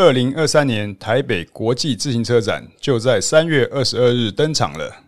[0.00, 4.98] 二零二三年台北国际自行车展就在三月二十二日登场了。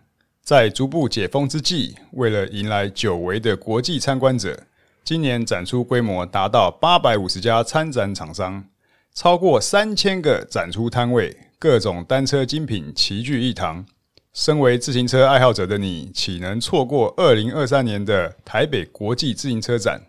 [0.43, 4.63] 在逐步解封之际，为了迎来久违的国际参观者，
[5.05, 8.65] 今年展出规模达到八百五十家参展厂商，
[9.13, 13.85] 超过三千个展出摊位，各种单车精品齐聚一堂。
[14.33, 20.01] 身为自行车爱好者的你，岂能错过二零二三年的台北国际自行车展？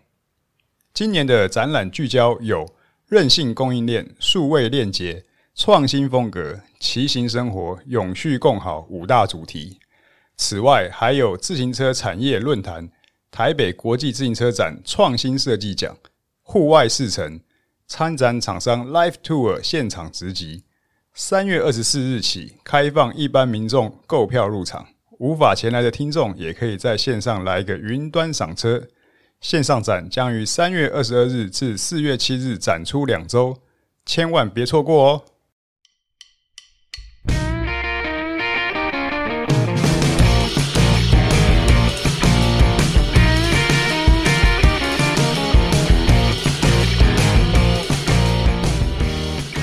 [0.93, 2.69] 今年的展览聚焦有
[3.13, 5.23] 韧性供应链、数位链接、
[5.53, 9.77] 创新风格、骑行生活、永续共好五大主题。
[10.35, 12.89] 此外，还有自行车产业论坛、
[13.29, 15.95] 台北国际自行车展创新设计奖、
[16.41, 17.39] 户外试乘、
[17.85, 20.63] 参展厂商 Live Tour 现场直击。
[21.13, 24.87] 三月二十四日起开放一般民众购票入场，
[25.19, 28.87] 无法前来的听众也可以在线上来一个云端赏车。
[29.43, 33.57] 线上展将于三月二十二日至四月七日展出两周，
[34.05, 35.21] 千万别错过哦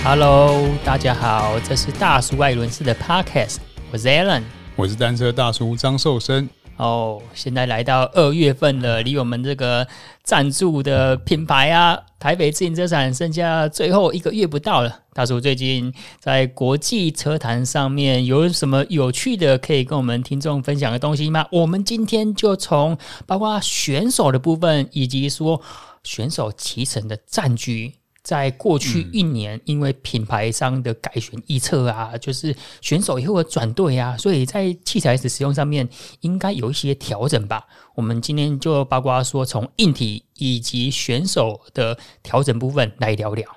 [0.04, 3.56] ！Hello，大家好，这是大叔艾伦斯的 Podcast，
[3.90, 4.42] 我是 Alan，
[4.76, 6.46] 我是单车大叔张寿生。
[6.80, 9.86] 哦，现在来到二月份了，离我们这个
[10.22, 15.00] 赞助的品牌啊，台北自行车展剩下最后一个月不到了。
[15.12, 21.46] 大叔最近在国际车坛上面有什么有趣的可以跟我们听众分享的东西吗？
[21.52, 25.60] 我们今天就从包括选手的部分，以及说
[26.02, 27.92] 选手骑乘的战局。
[28.22, 35.88] 在过去一年，因为品牌商的改选预测啊，嗯、就是选手以后的转队啊，所以在器材的使用上面
[36.20, 37.66] 应该有一些调整吧。
[37.94, 43.56] 我们今天就包括说，从硬体以及选手的调整部分来聊聊。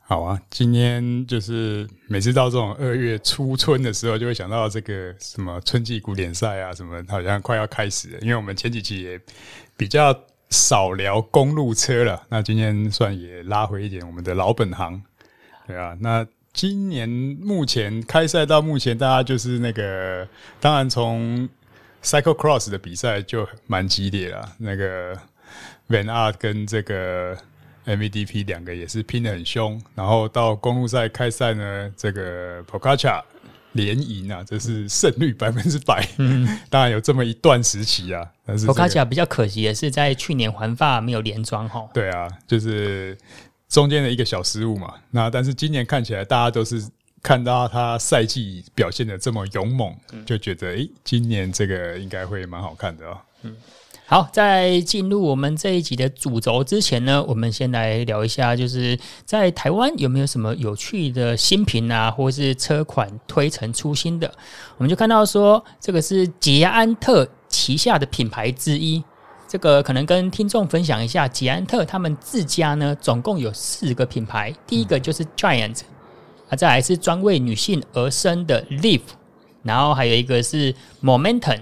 [0.00, 8.18] 好啊，今天就是每次到这种二月初春的时候，就会想到这个什么春季古典赛啊，什么好像快要开始了。
[8.20, 9.20] 因为我们前几期也
[9.76, 10.12] 比较。
[10.52, 15.02] 少聊公路车了，那今天算也拉回一点我们的老本行，
[15.66, 15.96] 对啊。
[16.00, 20.28] 那今年目前开赛到目前，大家就是那个，
[20.60, 21.48] 当然从
[22.02, 25.16] Cyclocross 的比赛就蛮激烈了，那个
[25.88, 27.34] Van Art 跟这个
[27.86, 33.22] MVP 两个也是拼得很凶，然后到公路赛开赛呢，这个 Pogacar
[33.72, 36.06] 连赢啊，这是胜率百分之百。
[36.18, 41.88] 嗯， 当然有这么一段时期啊，但是、这个、我看起来比较可惜的是，在去年环法没有连庄哈。
[41.92, 43.16] 对啊，就是
[43.68, 44.94] 中间的一个小失误嘛。
[45.10, 46.82] 那但是今年看起来，大家都是
[47.22, 49.94] 看到他赛季表现的这么勇猛，
[50.26, 53.18] 就觉得诶、欸，今年这个应该会蛮好看的哦。
[53.42, 53.56] 嗯。
[54.12, 64.30] 好，在进入我们这一集的主轴之前呢，我们先来聊一下，就是在台湾有没有什么有趣的新品啊，或是车款推陈出新的？
[64.76, 69.02] 我们就看到说，这个是捷安特旗下的品牌之一。
[69.48, 74.54] 这个可能跟听众分享一下，捷安特他们自家呢，总共有四个品牌。
[74.66, 75.80] 第一个就是 Giant，
[76.50, 79.00] 啊，再来是专为女性而生的 Live，
[79.62, 81.60] 然后还有一个是 Momentum，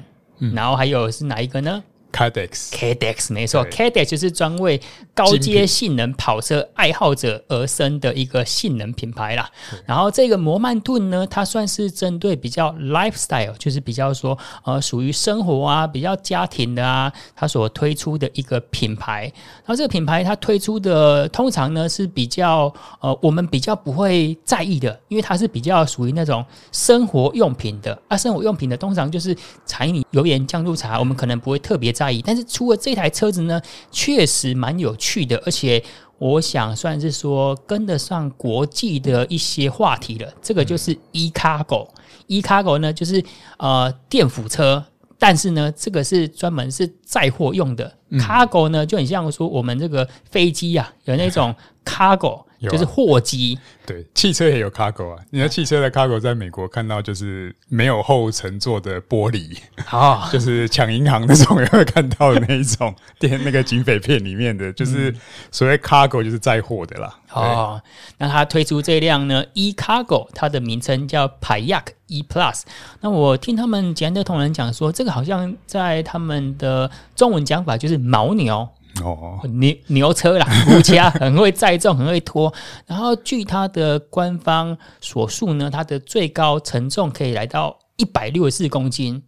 [0.53, 4.81] 然后还有是哪一个呢？Cadex，Cadex 没错，Cadex 就是专为
[5.15, 9.49] 高阶性能跑车爱好者而生的一个性能品牌啦。
[9.87, 19.23] 然后这个摩曼顿呢，它算是针对比较 lifestyle，就是比较说呃属于生活啊、比较家庭的啊，它所推出的一个品牌。
[19.65, 31.95] 然后这个品牌它推出的通常呢是比较呃我们比较不会在意的，因为它是比较属于那种生活用品的啊，生活用品的通常就是柴米油盐酱醋茶，我们可能不会特别。
[32.01, 35.83] 在意，但是除了这台车子呢，确实蛮有趣的，而且
[36.17, 40.33] 我想算是说跟得上国际的一些话题了。
[40.41, 43.23] 这个就是 e-cargo，e-cargo 呢就是
[43.59, 44.83] 呃电辅车，
[45.19, 47.93] 但是呢这个是专门是载货用的。
[48.13, 52.45] cargo 呢就很像说我们这个飞机啊，有那种 cargo。
[52.69, 55.23] 就是货机，对，汽车也有 cargo 啊。
[55.31, 59.57] 你的汽车的 cargo 在美国看到就是没有后乘坐的玻璃，
[59.89, 65.15] 啊，就是抢银行那种也会看到的那一种 电那个警匪片里面的，就是
[65.51, 67.19] 所谓 cargo 就是载货的啦。
[67.33, 67.81] 哦，
[68.19, 72.63] 那他推出这辆呢 e-cargo，它的名称叫 Payak E Plus。
[73.01, 78.69] 那我听他们捷安特同仁讲说，这个好像在他们的中文讲法就是牦牛。
[79.03, 82.53] 哦，牛牛车啦， 无家很会载重，很会拖。
[82.87, 89.23] 然后据它的官方所述呢，它的最高承重可以来到一百六十四公斤。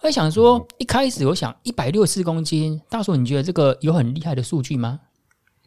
[0.00, 5.00] 我在想说，一开始我想一百六十四公斤，大叔你觉得这个有很厉害的数据吗？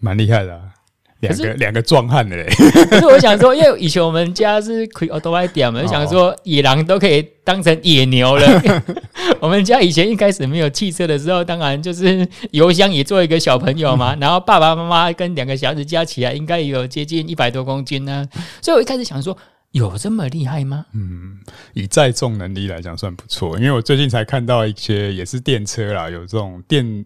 [0.01, 0.73] 蛮厉害的啊，
[1.21, 2.45] 两个两个壮汉的嘞。
[2.89, 8.61] 可是我想说，因为以前我们家是开奥多麦店嘛，就想说野狼都可以当成野牛了。
[9.39, 14.15] 我们家以前一开始没有汽车的时候，当然就是油箱也做一个小朋友嘛。
[14.21, 18.27] 然后爸爸妈妈跟两个小孩子加起来，应该有接近一百多公斤呢。
[18.61, 19.37] 所以我一开始想说。
[19.71, 20.85] 有这么厉害吗？
[20.93, 21.37] 嗯，
[21.73, 27.05] 以载重能力来讲算不错，因为我最近才看到一些也是电车啦，有这种电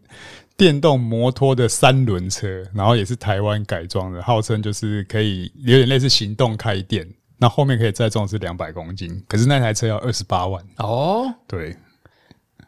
[0.60, 11.34] 电动摩托的三轮车，然后也是台湾改装的，号称就是可以有点类似行动开店，那后面可以载重是两百公斤，可是那台车要二十八万哦。
[11.48, 11.78] 对，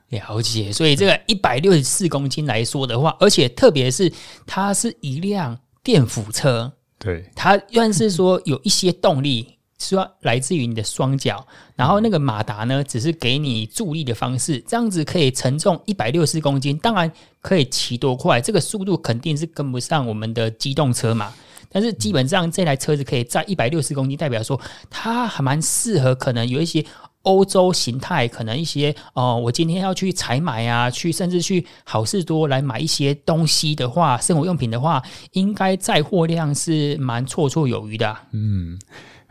[0.08, 4.10] 了解，所以这个一百六十四公斤来说的话，而且特别是
[4.48, 9.58] 它是一辆电辅车，对，它算是说有一些动力。
[9.82, 11.46] 是要来自于你的双脚，
[11.76, 16.78] 然后那个马达呢，只是给你助力的方式，这样子可以承重一百六十公斤。
[16.78, 17.12] 当然
[17.42, 21.34] 可以骑多快，这个速度肯定是跟不上我们的机动车嘛。
[21.74, 26.84] 但是基本上这台车子可以载一百六十公斤，代表说它还蛮适合，可能有一些
[27.22, 35.02] 欧洲形态，可能一些哦、我今天要去采买啊，去甚至去好事多来买一些东西的话，生活用品的话，
[35.32, 38.78] 应该载货量是蛮绰绰有余的、嗯。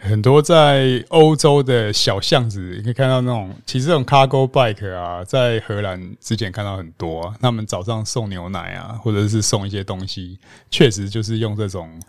[0.02, 10.38] 很多在欧洲的小巷子，你可以看到那种，其实这种 cargo bike 啊，在荷兰之前看到很多，他们早上送牛奶啊，或者是送一些东西，
[10.70, 12.00] 确实就是用这种，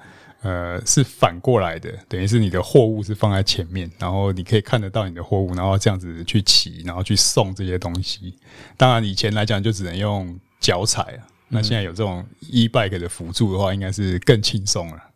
[0.42, 8.34] 呃，是反过来的，等于是你的货物是放在前面，然后你可以看得到你的货物，然后这样子去骑，然后去送这些东西。
[8.78, 15.11] 当然，以前来讲就只能用脚踩啊，那现在有这种 e bike 的辅助的话，应该是更轻松了。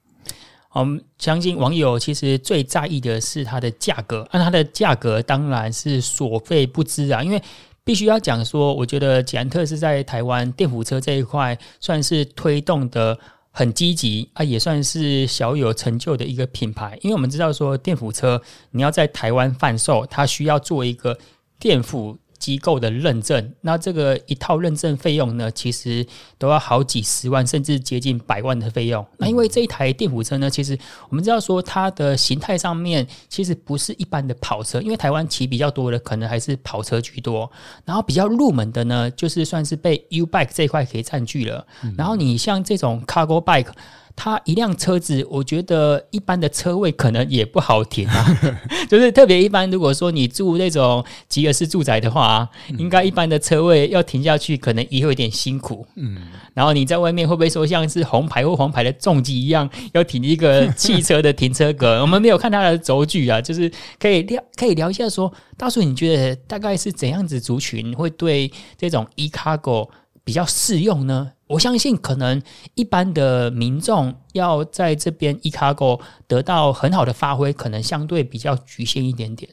[0.79, 7.23] 我们相信网友其实最在意的是它的价格，那它的价格当然是所费不貲啊。
[7.23, 7.41] 因为
[7.83, 13.17] 必须要讲说，我觉得捷安特是在台湾电辅车这一块算是推动的
[13.51, 16.99] 很积极啊，也算是小有成就的一个品牌。
[17.01, 18.41] 因为我们知道说，电辅车
[18.71, 21.17] 你要在台湾贩售，它需要做一个
[21.57, 22.17] 电辅。
[22.45, 26.05] 机构的认证，那这个一套认证费用呢，其实
[26.37, 29.03] 都要好几十万，甚至接近百万的费用。
[29.17, 30.77] 那因为这一台电辅车呢，其实
[31.09, 37.51] 我们知道说它的形态上面其实不是一般的跑车，因为台湾骑比较多的可能还是跑车居多，
[37.83, 41.65] 然后比较入门的呢，就是算是被 U bike 这一块给占据了。
[41.97, 43.71] 然后你像这种 cargo bike。
[44.15, 48.25] 它一辆车子，我觉得一般的车位可能也不好停啊，
[48.89, 49.69] 就是特别一般。
[49.69, 55.85] 如果说你住那种吉尔式住宅的话，应该一般的车位要停下去，可能也会有点辛苦。
[55.95, 56.17] 嗯，
[56.53, 61.99] 然后你在外面会不会说像是红牌或黄牌的重机一样，要停一个汽车的停车格？
[62.01, 63.69] 我们没有看它的轴距啊，就是
[63.99, 69.89] 可以聊，可以聊一下说，大叔，你觉得大概是怎样子族群会对这种 e-cargo
[70.23, 71.31] 比较适用呢？
[71.47, 72.41] 我相信，可能
[72.73, 79.47] 一般的民众要在这边 e-cargo 得到很好的发挥，可能相对比较局限一点点。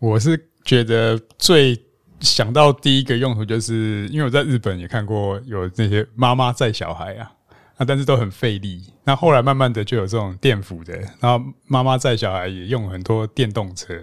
[0.00, 1.80] 我是觉得最
[2.18, 7.30] 想到第一个用途，就是因为我在日本也看过有那些妈妈载小孩啊，
[7.76, 8.82] 啊，但是都很费力。
[9.04, 13.94] 那后来慢慢的就有这种电辅的，然后妈妈载小孩也用很多电动车，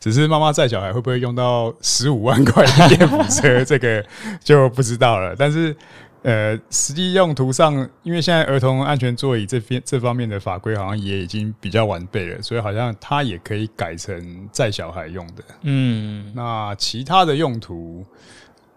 [0.00, 4.04] 只是妈妈载小孩会不会用到十五万块的电辅车，这个
[4.42, 5.36] 就不知道了。
[5.38, 5.76] 但是。
[6.24, 15.44] 呃，实际用途上，因为现在儿童安全座椅这边这方面的法规好像也已经比较完备了，所以好像它也可以改成载小孩用的。
[15.64, 18.02] 嗯，那其他的用途，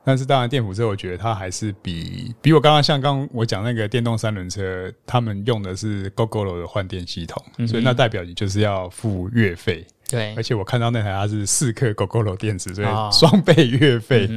[0.03, 9.88] 但是当然电辅车，我觉得它还是比比我刚刚像刚我讲那个电动三轮车，他们用的是 Gogoro 的换电系统，嗯、所以那代表你就是要付月费。
[10.07, 14.29] 对，而且我看到那台它是四颗 Gogoro 电池，所以双倍月费。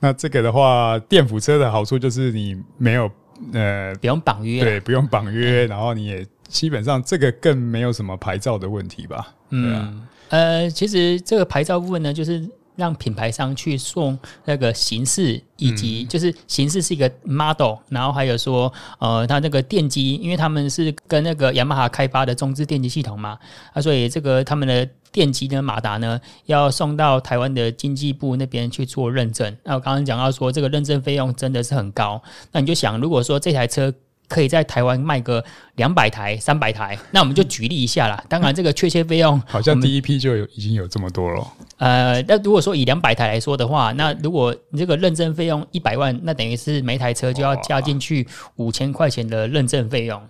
[0.00, 3.10] 那这个的话，电辅车的好处就是你没有
[3.52, 9.34] 呃不用绑约，对，不用绑约，然后你也基本上这个更没有什么牌照的问题吧？
[9.50, 9.94] 嗯，啊，
[10.30, 12.44] 呃，其实这个牌照部分呢，就是
[12.76, 23.38] 让品牌商去送那个形式，以及就是形式是一个 model，然后还有说呃，它那个电机，因为他们是跟那个雅马哈开发的中置电机系统嘛，
[23.72, 24.88] 啊，所以这个他们的。
[25.12, 29.54] 电机的马达呢，要送到台湾的经济部那边去做认证。
[29.62, 32.22] 那我刚刚讲到说，这个认证费用真的是很高。
[32.50, 33.92] 那你就想，如果说这台车
[34.32, 35.44] 可以在台湾卖个
[35.76, 38.24] 两百台、三百台，那我们就举例一下啦。
[38.30, 41.46] 当然，这个确切费用好像第一批就有已经有这么多了。
[41.76, 50.22] 呃，那如果说以两百台来说的话，那如果你这个认证费用一百万，那等于是每台车就要加进去五千块钱的认证费用。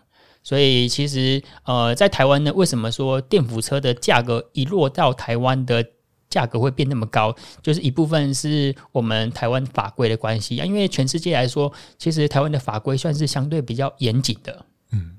[0.43, 5.85] 所以其实，呃，在台湾呢，为什么说电辅车的价格一落到台湾的
[6.33, 7.37] 价格会变那么高？
[7.61, 14.65] 就是一部分是我们台湾法规的关系啊，因为全世界来说，其实台湾的法规算是相对比较严谨的。
[14.93, 15.11] 嗯，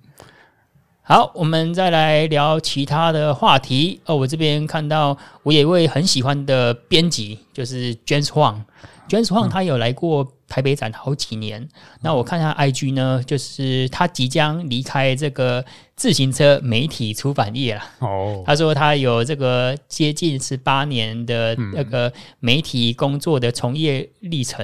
[1.04, 4.02] 好，我们再来聊其他的话题。
[4.06, 8.64] 哦，我这边看到我有一位很喜欢的编辑，就是 James Huang。
[9.08, 11.60] James Huang 他有来过台北展好几年。
[11.60, 11.70] 嗯、
[12.02, 17.82] 那我看他 IG 呢，就是他即将离开这个自行车媒体出版业了。
[18.00, 24.64] 哦，他说他有这个接近十八年的那个媒体工作的从业历程、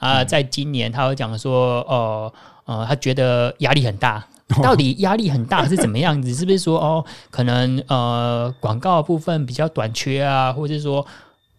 [0.00, 2.30] 嗯、啊，在今年他有讲说，哦，
[2.66, 4.22] 呃，他觉得压力很大。
[4.62, 6.34] 到底压力很大是怎么样子？
[6.34, 11.06] 是不是说哦，可能呃广告部分比较短缺啊，或者是说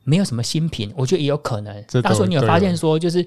[0.04, 0.92] 没有什么新品？
[0.98, 1.74] 我觉得也有可能。
[2.04, 3.26] 到时候你有发现说，就是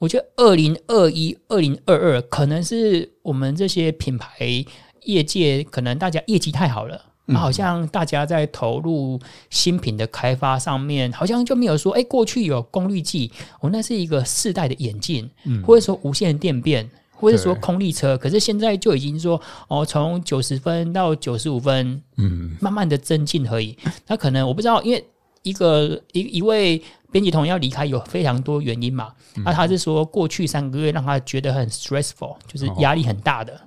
[0.00, 4.64] 我觉得二零二一、二零二二可能是我们这些品牌
[5.04, 13.30] 业界可能大家业绩太好了，嗯、好像大家在投入新品的开发上面，好像就没有说，哎，过去有功率计，
[13.60, 16.90] 我、哦、那是一个世代的演进，嗯、或者说无线电变。
[17.12, 19.38] 或者说空力车，可是现在就已经说
[19.68, 23.76] 哦，从九十分到九十五分，嗯，慢慢的增进而已。
[24.06, 25.04] 那可能我不知道，因为
[25.42, 29.12] 一个一一位编辑同仁要离开有非常多原因嘛。
[29.44, 33.60] 那他是说过去三个月让他觉得很 stressful，就是压力很大的。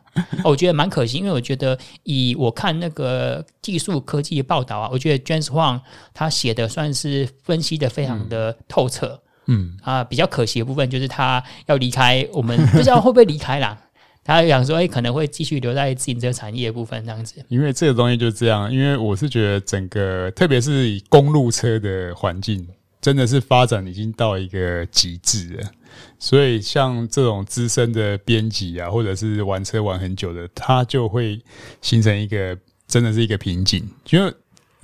[0.44, 5.82] 哦，我觉得蛮可惜，因为我觉得以我看那个技术科技的报道啊，我觉得 James Huang
[6.14, 9.20] 他写的算是分析的非常的透彻。
[9.48, 13.78] 嗯啊，比较可惜的部分就是他要离开，我们不知道会不会离开啦。
[14.24, 17.44] 他想说，哎、可能会继续留在自行车产业部分这样子。
[17.50, 22.66] 因为这个东西就是这样，因为我是觉得整个，特别是以公路车的环境，
[23.02, 25.70] 真的是发展已经到一个极致了。
[26.18, 31.40] 所以像这种资深的编辑啊，或者是玩车玩很久的，他就会
[31.82, 34.34] 形成一个真的是一个瓶颈，因为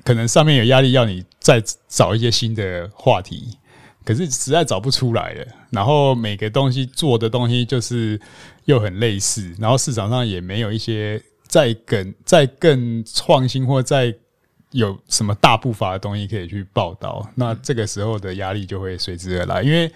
[0.04, 3.58] 可能上面有压力，要你再找一些新的话题。
[4.06, 8.20] 可是实在找不出来了，然后每个东西做的东西就是
[8.70, 14.14] 又很类似，然后市场上也没有一些再更再更创新或再
[14.70, 19.92] 有什么大步伐的东西可以去报道，那这个时候的压力就会随之而来，因为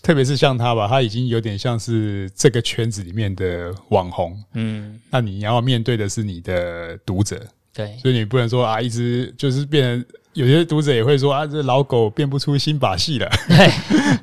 [0.00, 10.06] 特别是像他吧，他已经有点像是这个圈子里面的网红，嗯，那你要面对的是你的读者，对，所以你不能说啊，一直就是变成。
[10.34, 13.30] 有些读者也会说啊，这老狗变不出新把戏了。
[13.48, 13.70] 对，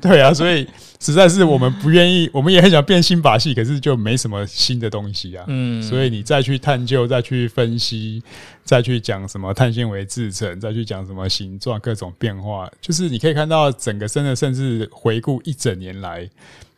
[0.00, 0.66] 对啊，所以
[1.00, 5.44] 实在是我们不愿意，我们也很想变新把戏，可是就没什么新的东西啊。
[5.48, 8.22] 嗯，所以你再去探究、再去分析、
[8.62, 16.28] 再去讲什么碳纤维制成、再去讲什么形状、各种变化，就是你可以看到整个真的，甚至回顾一整年来，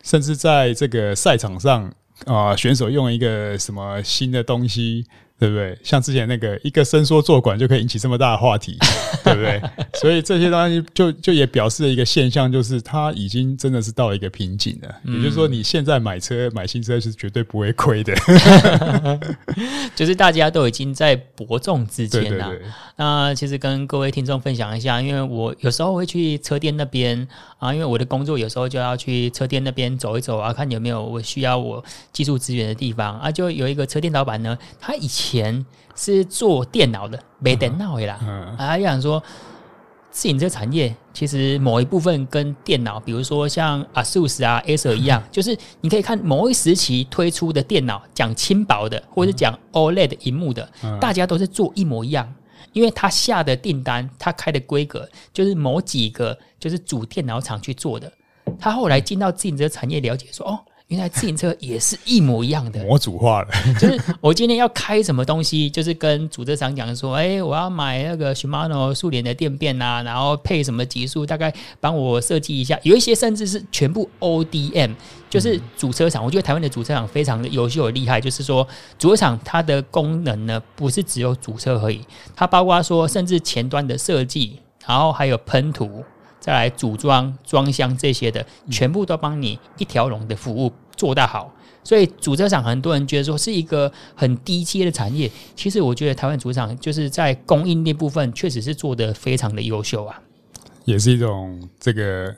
[0.02, 1.84] 甚至在这个赛场上
[2.24, 5.04] 啊、呃，选手用一个什么新的东西。
[5.44, 5.78] 对不对？
[5.82, 8.78] 像之前那个一个伸缩坐管就可以引起这么大的话题，
[9.22, 9.60] 对不对？
[9.92, 14.94] 所以这些东西就就也表示了一个现象，就是它已经真的是到了一个瓶颈了。
[15.04, 18.14] 嗯、也就是说，你现在买车买新车是绝对不会亏的，
[19.94, 22.50] 就是大家都已经在伯仲之间了。
[22.96, 31.84] 那其实跟各位听众分享一下，因为我有时候会去车店那边啊，因为我的工作有时候就要去车店那边走一走啊，看有没有我需要我
[32.14, 33.30] 技术资源的地方啊。
[33.30, 35.33] 就有一个车店老板呢，他以前。
[35.34, 35.64] 前
[35.94, 38.18] 是做电脑的，没电脑的啦。
[38.22, 39.22] 嗯，他就想说，
[40.10, 50.68] 自行车产业其实某一部分跟电脑，比如说像 ASUS 啊、Acer 一样， 就是你可以看某一时期推出的电脑，讲轻薄的，或者是讲 OLED 萤幕的，
[51.00, 52.32] 大家都是做一模一样，
[52.72, 58.12] 因为他下的订单，他开的规格，就是某几个就是主电脑厂去做的。
[58.58, 60.58] 他后来进到自行车产业，了解说，哦。
[60.88, 63.48] 原来自行车也是一模一样的，模组化了。
[63.80, 72.78] 就是我今天要开什么东西，就是跟主车厂讲说，哎、欸，我要买那个 Shimano 速联的电变啊，然后配什么级数，大概帮我设计一下。
[72.82, 74.94] 有一些甚至是全部 ODM，
[75.30, 76.22] 就是主车厂。
[76.22, 78.66] 我觉得台湾的主车厂非常的优秀、厉害，就是说
[78.98, 82.02] 主车厂它的功能呢，不是只有主车而已，
[82.36, 86.04] 它包括说甚至前端的设计，然后还有喷涂。
[86.44, 91.50] 再来组装、装箱这些的，全部都帮你一条龙的服务做到好。
[91.82, 100.20] 所以主车厂很多人觉得说是一个很低阶的产业，其实我觉得台湾主车厂就是在供应链部分确实是做得非常的优秀啊。
[100.84, 102.36] 也是一种这个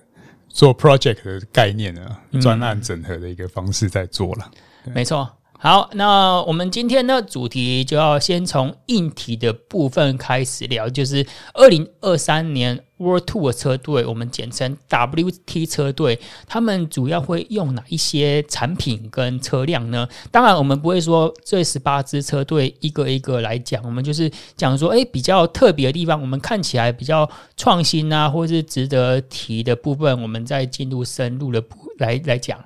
[0.49, 4.49] 做 project 的概念啊，专案整合的一个方式在做了。
[4.85, 5.29] 嗯、没错。
[5.59, 20.07] 好，那我们今天的主题就要先从硬体的部分开始聊，就是二零二三年 World Tour 车队，我们简称 WT 车队，他们主要会用哪一些产品跟车辆呢？
[20.31, 31.65] 当然，我们不会说这十八支车队一个一个来讲，我们就是讲说，哎，比较特别的地方，我们看起来比较创新啊，或是值得提的部分，我们再进入深入的
[31.97, 32.63] 来来讲。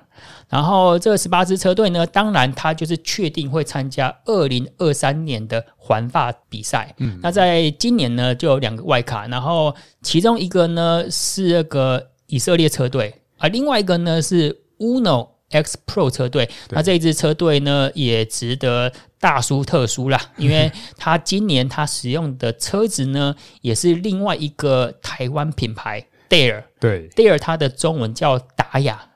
[0.51, 6.93] 然后这十八支车队呢，当然它就是确定会参加二零二三年的环法比赛。
[6.97, 16.49] 嗯，那在今年呢，就有两个外卡，然后其中一个呢是那个以色列车队，而另外一个呢是 Uno X Pro 车队。
[16.71, 18.91] 那这一支车队呢也值得
[19.21, 26.65] 大书特书啦， 因为他今年他使用的车子呢也是另外一个台湾品牌 Dare。
[26.77, 29.07] 对，Dare 它的中文叫达雅。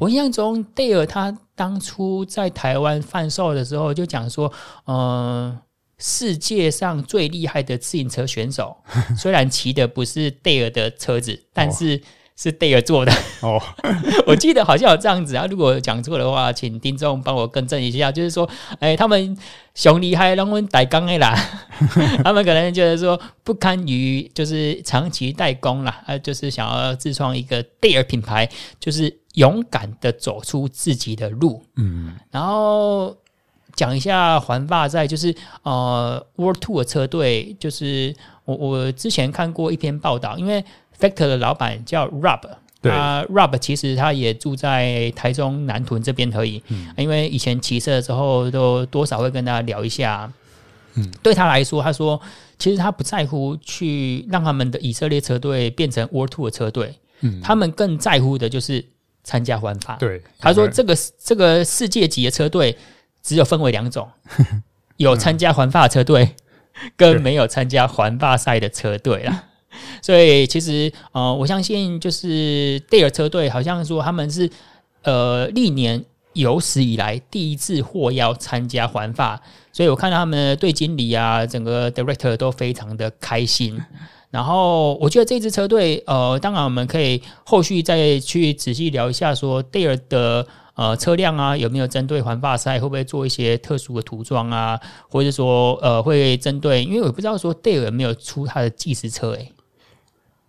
[0.00, 4.50] 我印象中，戴尔他当初在台湾贩售的时候，就讲说，
[4.86, 5.58] 嗯、呃，
[5.98, 8.76] 世界上最厉害的自行车选手，
[9.18, 12.00] 虽然骑的不是戴尔的车子，但是
[12.36, 13.12] 是戴尔做的。
[13.42, 13.60] 哦，
[14.26, 15.46] 我记得好像有这样子啊。
[15.50, 18.10] 如果讲错的话，请听众帮我更正一下。
[18.10, 18.48] 就是说，
[18.78, 19.36] 哎，他们
[19.74, 21.34] 熊厉害，让我们代工的啦。
[22.24, 28.48] 他们可能觉得说不堪于就是长期代工啦，啊，就是想要自创一个戴尔品牌，
[28.80, 29.18] 就是。
[29.38, 33.16] 勇敢的走出自己的路，嗯，然后
[33.76, 38.12] 讲一下环法赛，就是呃，World Tour 的车队，就是
[38.44, 40.64] 我我之前看过一篇报道，因为
[40.98, 42.40] Factor 的老板叫 Rob，
[42.82, 42.90] 对。
[42.90, 50.32] 啊，Rob 其实他也住在台中南屯这边而已，嗯，因为以前骑车的时候都多少会跟大家聊一下，
[50.94, 52.20] 嗯，对他来说，他说
[52.58, 58.84] 其实他不在乎去让他们的以色列车队变成 World Tour 的车队，嗯，他们更在乎的就是。
[59.28, 62.74] 参加环法，对，他说这个这个世界级的车队
[63.22, 64.08] 只有分为两种，
[64.96, 66.34] 有参加环法的车队，
[66.96, 69.44] 跟没有参加环法赛的车队啦。
[70.00, 74.48] 所以其实呃，我相信就是戴尔车队，好像说他们是
[75.02, 79.38] 呃历年有史以来第一次获邀参加环法，
[79.74, 83.78] 所以我看到他们的队经理啊，整个 director 都非常的开心。
[84.30, 99.52] 然后我觉得这支车队，呃，当然我们可以后续再去仔细聊一下，说戴尔的呃车辆啊，有没有针对环法赛会不会做一些特殊的涂装啊，或者说呃会针对，因为我不知道说戴尔有没有出他的计时车诶、欸。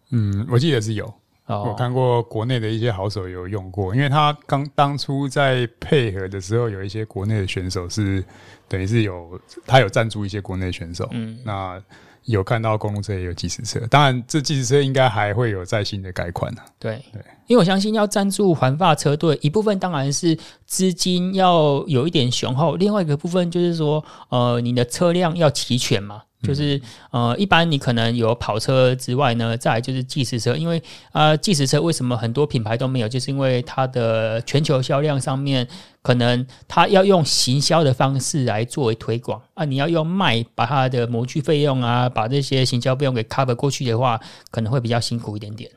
[0.10, 1.06] 嗯，我记得是有，
[1.46, 8.22] 哦、我看过国内的一些好手有用过，因为他刚当初在配合的时候，有一些国内的选手是
[8.68, 11.82] 等于是有他有赞助一些国内选手，嗯，那。
[12.30, 16.70] 有看到公路车也有计时车，当然这计时车应该还会有再新的改款呢、啊。
[16.78, 20.38] 对对，因为我相信要赞助环法车队，一部分当然是
[20.68, 26.22] 资金要有一点雄厚，另外一个部分就是说，呃，你的车辆要齐全嘛。
[26.42, 26.80] 就是
[27.12, 33.10] 呃，一般你可能有跑车之外呢，再来就是计时车，因为啊，计时车为什么很多品牌都没有？
[33.10, 35.68] 就是因为它的全球销量上面，
[36.02, 44.18] 可能它要用行销的方式来作为推广啊，你要用卖把它的模具费用啊，把这些行销费用给 cover 过去的话，
[44.50, 45.70] 可能会比较辛苦一点点。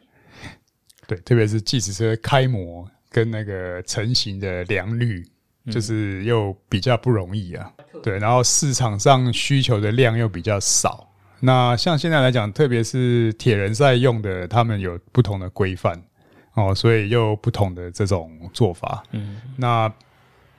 [1.08, 5.26] 对，特别是计时车开模跟那个成型的良率。
[5.70, 7.70] 就是又比较不容易啊，
[8.02, 11.08] 对，然后市场上需求的量又比较少。
[11.40, 16.00] 那像现在来讲，特别是铁人赛用的，他们有不同的规范
[16.54, 19.02] 哦，所以又不同的这种做法。
[19.12, 19.92] 嗯，那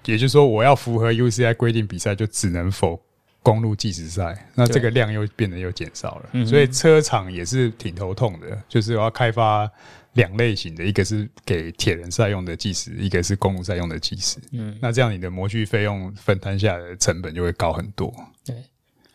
[0.05, 3.01] 也就是说，我要符合 UCI 规定比赛，就只能否
[3.41, 6.45] 公路计时赛，那这个量又变得又减少了。
[6.45, 9.69] 所以车厂也是挺头痛的，就是我要开发。
[10.13, 14.37] 两类型的，一个是给铁人赛用的计时，一个是公路赛用的计时。
[14.51, 18.13] 嗯，那这样你的模具费用分摊下来的成本就会高很多。
[18.45, 18.55] 对，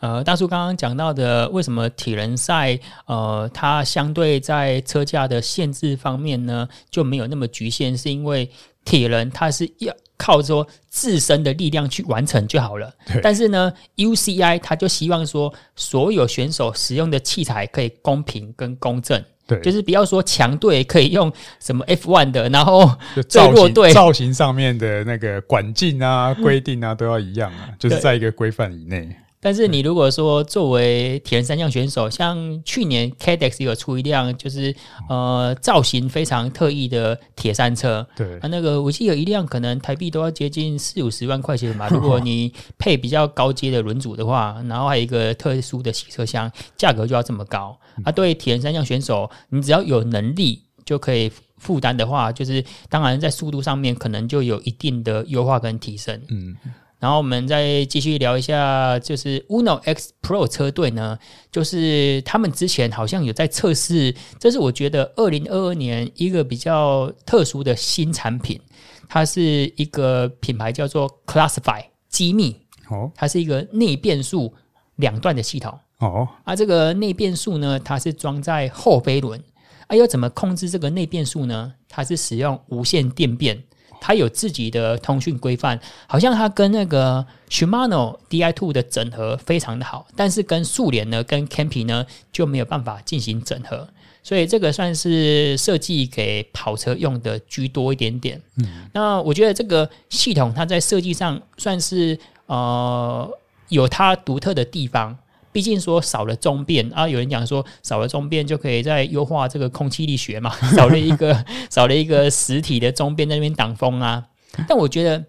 [0.01, 8.51] 呃，大叔刚刚讲到的，为什么铁人赛呃，它相对在车架的限制方面呢就没有那么局限，是因为
[8.85, 12.93] 铁人他是要靠说自身的力量去完成就好了。
[13.07, 19.23] 对但是呢，UCI 他就希望说，所有选手使用的器材可以公平跟公正。
[19.49, 22.89] 对，就是不要说强队可以用什么 F1 的，然后
[23.29, 23.91] 最弱队。
[23.95, 29.09] 造型上面的那个管径啊、 规定啊都要一样啊，就是在一个规范以内。
[29.41, 34.75] 但是你如果说作为铁人三项选手，像去年 Cadex 有出一辆，就是
[35.09, 41.89] 呃造型非常特异的铁三车，对，啊那个我记得有一辆可能台币都要接近四五十万块钱吧。
[41.93, 47.79] 如果你配比较高阶的轮组的话，然后还有一个特殊的洗车箱，价格就要这么高。
[48.05, 56.21] 啊，对铁人三项选手，你只要有能力就可以负担的话，就是当然在速度上面可能就有一定的优化跟提升。
[56.29, 56.57] 嗯。
[57.01, 61.17] 然后我们再继续聊一下，就是 Uno X Pro 车队呢，
[61.53, 68.61] 就是他们之前好像有在测试，这是我觉得二零二二年一个比较特殊的新产品，
[69.09, 72.57] 它是一个品牌叫做 Classify 机密
[72.89, 74.53] 哦，它是一个内变速
[74.97, 79.41] 两段的系统哦，啊，这个内变速呢，它是装在后飞轮，
[79.87, 81.73] 啊，要怎么控制这个内变速呢？
[81.89, 83.63] 它是使用无线电变。
[84.01, 93.89] 它有自己的通讯规范，好像它跟那个 Shimano Di Two 的整合非常的好，但是跟速联呢、跟 Campy 呢就没有办法进行整合，
[94.23, 98.41] 所以这个算是设计给跑车用的居多一点点。
[98.57, 103.31] 嗯，那我觉得这个系统它在设计上算是呃
[103.69, 105.17] 有它独特的地方。
[105.51, 114.27] 毕竟说少了中变啊，有人讲说少了中变就可以再优化这个空气力学嘛， 少了一个 少了一个实体的中变在那边挡风啊。
[114.67, 115.25] 但我觉得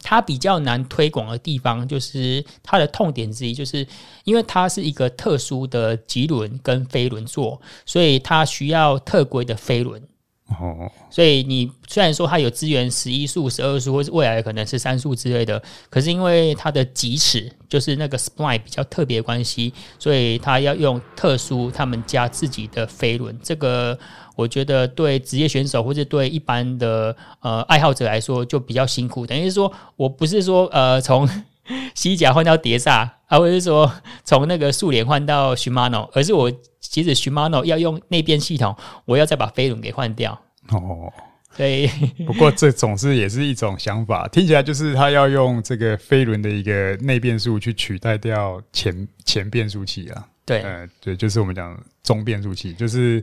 [0.00, 3.86] 它比较难推广的地方，就是它的痛点之一，就是
[4.24, 10.00] 因为它是一个特殊的棘轮跟飞轮座，所以它需要特规的飞轮。
[10.48, 23.38] 哦，所以你虽然说它有资源十一速、十二速，或是未来可能是三速之类的，可是因为它的棘齿就是那个 spline 比较特别关系，所以它要用特殊他们家自己的飞轮。
[23.42, 23.98] 这个
[24.36, 29.26] 我觉得对职业选手或者对一般的呃爱好者来说就比较辛苦。
[29.26, 31.28] 等于是说我不是说呃从
[31.94, 33.92] 西甲换到碟刹，而不是说
[34.24, 36.52] 从那个速联换到 Shimano，而是我。
[36.80, 40.32] 其实 Shimano 要用内变系统，我要再把飞轮给换掉
[40.70, 41.12] 哦。
[41.54, 41.86] 对，
[42.24, 50.26] 不过这总是也是一种想法，听起来就是他要用这个飞轮的一个内变速去取代掉前前变速器啊。
[50.46, 53.22] 对，呃，对，就是我们讲中变速器，就是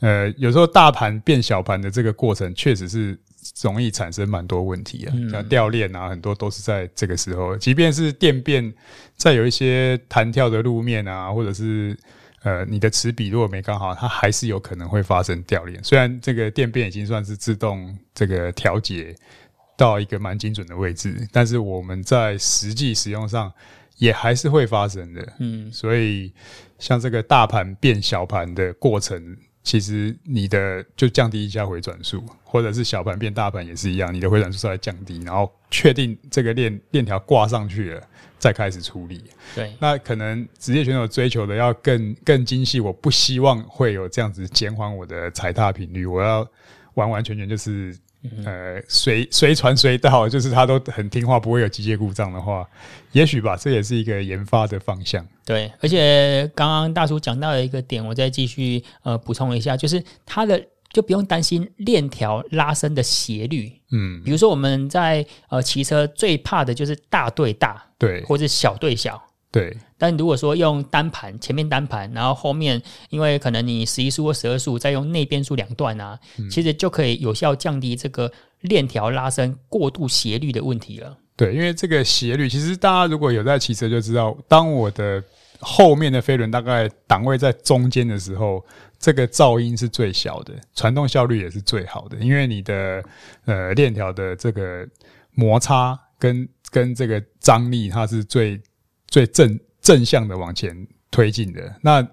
[0.00, 3.18] 呃，有时候大盘变小盘的这个过程，确实是
[3.62, 7.56] 容易产生蛮多问题啊，像掉链啊，很多都是在这个时候。
[7.56, 8.72] 即便是电变，
[9.16, 11.96] 再有一些弹跳的路面啊，或者是。
[12.44, 15.78] 呃，你的齿比如果没刚好，它还是有可能会发生掉链。
[15.84, 19.14] 虽然这个电变已经算是自动这个调节
[19.76, 23.52] 到一个蛮精准的位置，但是我们在实际使用上
[23.96, 25.32] 也还是会发生的。
[25.38, 26.32] 嗯，所以
[26.80, 38.02] 像这个大盘变小盘的过程，其实你的就降低一下回转数，或者是小盘变大盘也是一样，你的回转数是来降低，然后确定这个链链条挂上去了。
[38.38, 39.22] 再开始处理，
[39.54, 46.44] 对，那可能职业选手追求的要更更精细，我不希望会有这样子减缓我的踩踏频率，我要
[46.94, 47.96] 完完全全就是
[48.44, 52.68] 呃随随传随到，就是它都很听话，不会有机械故障的话，
[53.12, 55.26] 也许吧，这也是一个研发的方向。
[55.44, 60.62] 对，而且刚刚大叔讲到的一个点，我再继续呃补充一下，就是它的。
[60.92, 69.18] 就不用担心链条拉伸的斜率，嗯，比如说我们在呃骑车最怕的就是大对大，对，或者小对小，
[69.50, 69.74] 对。
[70.02, 81.16] 但如果说用单盘，前面单盘，然后后面因为可能你十一速或十二速，再用内变速两段啊，嗯，其实就可以有效降低这个链条拉伸过度斜率的问题了。
[81.36, 85.22] 对，因为这个斜率，其实大家如果有在骑车就知道，当我的
[85.60, 88.60] 后面的飞轮大概档位在中间的时候。
[89.02, 93.02] 这个噪音是最小的，传动效率也是最好的，因为你的
[93.46, 94.86] 呃链条的这个
[95.32, 98.60] 摩擦跟跟这个张力，它是最
[99.08, 101.74] 最正正向的往前推进的。
[101.82, 102.06] 那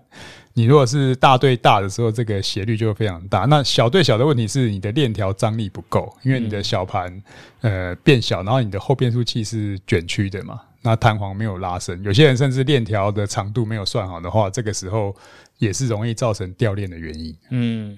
[0.53, 3.45] 你如果是大对大的时候，这个斜率就会非常大。
[3.45, 7.21] 那小对小的问题是你的链条张力不够，因为你的小盘
[7.61, 10.59] 呃变小，然后你的后变速器是卷曲的嘛。
[10.81, 15.15] 那弹簧没有拉伸，有些人甚至链条的长度没有算好的话，这个时候
[15.57, 17.35] 也是容易造成掉链的原因。
[17.49, 17.97] 嗯，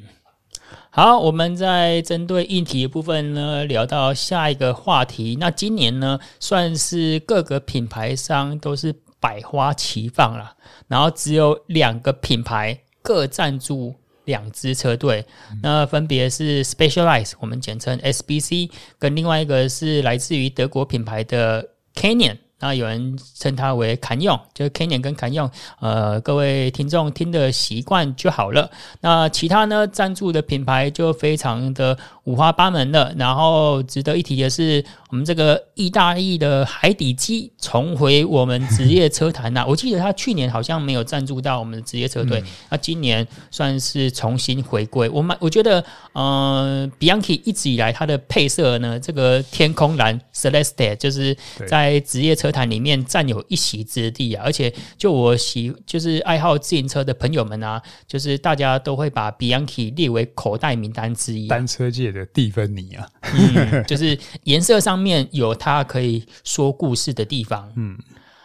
[0.89, 5.37] 好，我们在针对硬体的部分呢，聊到下一个话题。
[5.39, 10.57] 那今年呢，算是各个品牌商都是百花齐放了，
[10.89, 22.37] 然后只有两个品牌各赞助两支车队，嗯，那分别是 Specialized，我们简称 SBC，跟另外一个是来自于德国品牌的 Canyon。
[22.63, 28.69] 那有人称它为坎用，就是 Canyon 跟坎用，呃，各位听众听的习惯就好了。
[28.99, 33.13] 那其他呢，赞助的品牌就非常的五花八门的。
[33.17, 39.65] 然后值得一提的是，我们这个意大利的海底鸡重回我们职业车坛呐！
[39.67, 45.09] 我记得他去年好像没有赞助到我们的职业车队，那今年算是重新回归。
[45.09, 51.35] 我们我觉得，嗯、呃，Bianchi 一直以来它的配色呢，这个天空蓝 Celeste 就是
[51.67, 52.51] 在职业车。
[52.51, 67.71] 坛里面占有一席之地啊，而且就我喜就是爱好自行车的朋友们啊，就是大家都会把 Bianchi 列为口袋名单之一，单车界的蒂芬尼啊，嗯，就是颜色上面有它可以说故事的地方。
[67.75, 67.97] 嗯，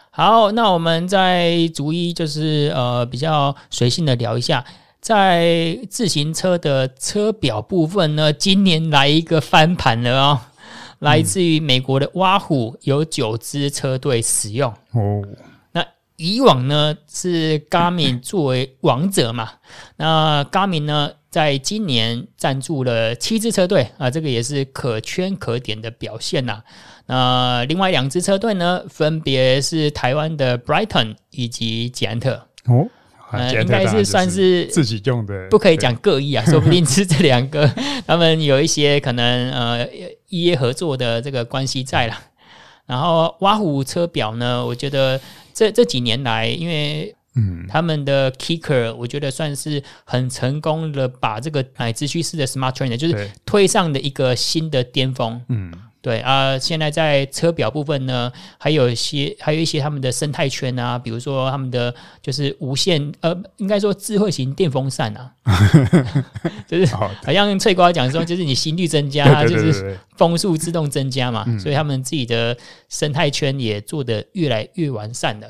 [0.09, 4.63] 好，那我们再逐一就是呃比较随性的聊一下，
[4.99, 10.41] 在自行车的车表部分呢，今年来一个翻盘了哦。
[10.99, 15.21] 来自于美国的挖虎有九支车队使用哦。
[15.71, 19.47] 那以往呢是 Garmin 作为王者嘛？
[19.97, 26.63] 那 Garmin 呢在今年赞助了七支车队啊，这个也是可圈可点的表现呐。
[27.05, 32.87] 那另外两支车队呢，分别是台湾的 Brighton 以及捷安特哦。
[33.29, 37.67] 呃，应该是算是自己用的，不可以讲各异啊， 说不定是这两个
[38.05, 39.85] 他们有一些可能呃
[40.29, 42.23] 业合作的这个关系在啦。
[42.85, 45.19] 然后挖虎车表呢，我觉得
[45.53, 47.65] 这这几年来，因为嗯。
[47.69, 55.71] 他们的 Kicker，我觉得算是很成功的把这个哎资讯式的 Smart Trainer 就是推上的一个新的巅峰，嗯。
[55.99, 65.33] 对啊，现在在车表部分呢，还有一些，还有一些他们的生态圈啊，比如说他们的就是无线，呃，应该说智慧型电风扇啊，
[66.65, 72.55] 就是好像翠瓜讲说，就是你心率增加，它就是风速自动增加嘛，所以他们自己的
[72.87, 75.47] 生态圈也做得越来越完善了。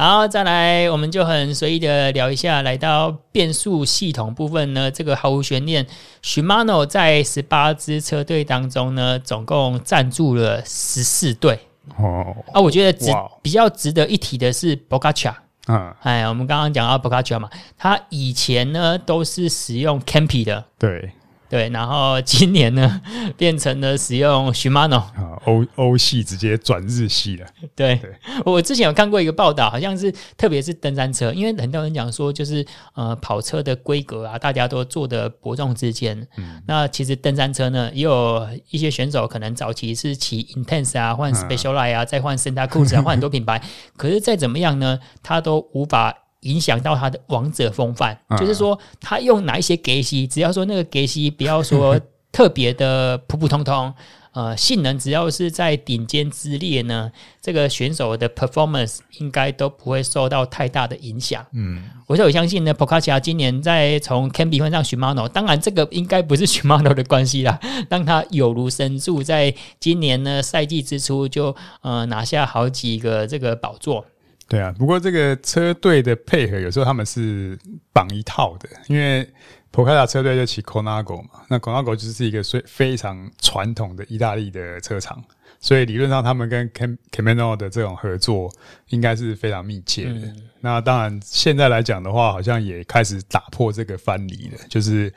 [0.00, 5.84] 好，再来，我们就很随意的聊一下，来到变速系统部分呢，这个毫无悬念
[6.22, 11.58] ，Shimano 在十八支车队当中呢，总共赞助了十四队。
[11.96, 13.10] 哦，啊，我觉得值
[13.42, 15.34] 比较值得一提的是 Pogacar。
[15.66, 20.64] 嗯，哎，我们刚刚讲到 Pogacar 嘛，他以前呢都是使用 Campy 的。
[20.78, 21.10] 对。
[21.48, 23.00] 对，然后今年呢，
[23.36, 27.46] 变成了使用 Shimano 啊，欧欧系直接转日系了。
[27.74, 28.10] 对，对
[28.44, 36.26] 我之前有看过一个报道，好像是特别是登山车，因为很多人讲说，就是呃跑车的规格啊，大家都做的伯仲之间。
[36.36, 43.62] 嗯，那其实登山车呢，也有一些选手可能早期是骑 Intense 啊，换 Specialized 啊，再换 Santa Cruz 啊， 换很多品牌，
[43.96, 46.14] 可是再怎么样呢，他都无法。
[46.40, 53.92] 影响到他的王者风范，嗯、就是说他用哪一些给息，只要说那个给息不要说特别的普普通通，
[54.32, 61.44] 呃，性能只要是在顶尖之列呢，这个选手的 performance 应该都不会受到太大的影响。
[61.54, 67.58] 嗯，我就有相信呢，Pogacar 今年在从 Campy 换上 Shimano，当然这个应该不是 Shimano 的关系啦，
[67.90, 74.04] 让他有如神助，在今年呢赛季之初就呃拿下好几个这个宝座。
[74.48, 77.58] 对啊，不过这个车队的配合有时候他们是
[77.92, 79.28] 绑一套的，因为
[79.70, 85.22] 普卡塔车队就骑 Colnago 嘛，那 Colnago 就是一个非非常传统的意大利的车厂，
[85.60, 88.50] 所以理论上他们跟 Cam Camino 的这种合作
[88.88, 90.20] 应该是非常密切的。
[90.20, 95.12] 嗯、那当然现在来讲的话，好像也开始打破这个藩篱了，就是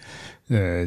[0.49, 0.85] 呃，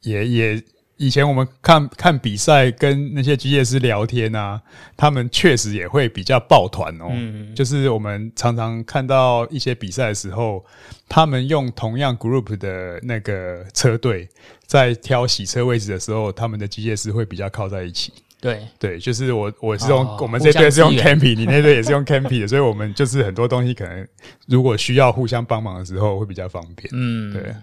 [0.00, 0.64] 也也。
[0.96, 4.60] 以前我们看看比赛，跟那些机械师聊天啊，
[4.96, 7.06] 他们确实也会比较抱团哦。
[7.10, 10.64] 嗯，就是我们常常看到一些比赛的时候，
[11.08, 14.28] 他们用同样 group 的那个车队，
[14.66, 18.12] 在挑洗车位置的时候，他们的机械师会比较靠在一起。
[18.40, 24.06] 对对，就是我我是用、哦、我们这队是用 Campy，你那队也是用 Campy 的，所以我们就是很多东西可能
[24.46, 26.88] 如果需要互相帮忙的时候，会比较方便。
[26.92, 27.54] 嗯，对。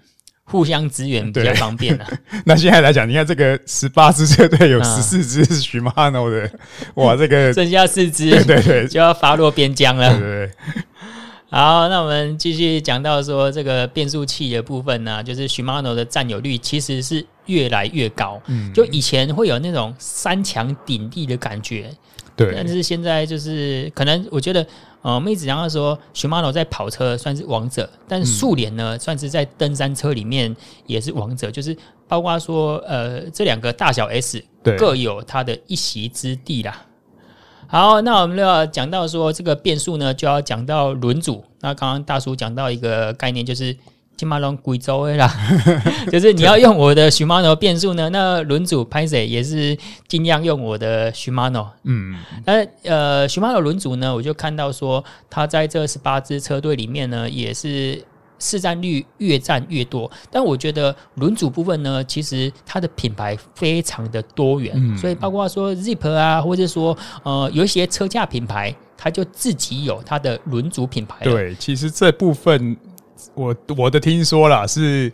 [0.51, 2.05] 互相支援比较方便了。
[2.45, 6.59] 那现在来讲，你看这个十八支车队有十四支是 Shimano 的，嗯、
[6.95, 10.19] 哇， 这个剩下四支， 对对对，就要发落边疆了。
[10.19, 10.51] 对。
[11.49, 18.41] 好，那我们继续讲到说这个变速器的部分呢、啊，就是 Shimano 的占有率其实是越来越高。
[18.47, 21.91] 嗯，就以前会有那种三强鼎立的感觉。
[22.37, 24.65] 对，但是现在就是可能，我觉得，
[25.01, 31.75] 呃，我们一直讲到说，Shimano 在跑车算是王者，但是速联呢，算是在登山车里面也是王者，就是
[32.07, 34.43] 包括说，呃，这两个大小 S
[34.77, 36.85] 各有它的一席之地啦。
[37.67, 41.43] 好，那我们就要讲到说这个变速呢，就要讲到轮组。
[41.61, 43.75] 那刚刚大叔讲到一个概念，就是。
[44.21, 45.27] 起码龙贵州的啦，
[46.11, 49.75] 就是你要用我的 Shimano 变速呢，那轮组拍谁也是
[50.07, 51.65] 尽量用我的 Shimano。
[51.85, 57.99] 嗯，那呃 Shimano 轮组呢，我就看到说，他在这十八支车队里面呢，也是
[58.37, 60.11] 市占率越占越多。
[60.29, 71.23] 但我觉得轮组部分呢，其实它的品牌非常的多元，嗯、所以包括说 Zipp 啊，或者说呃有一些车架品牌，它就自己有它的轮组品牌。
[71.23, 72.77] 对，其实这部分。
[73.35, 75.11] 我我的听说啦，是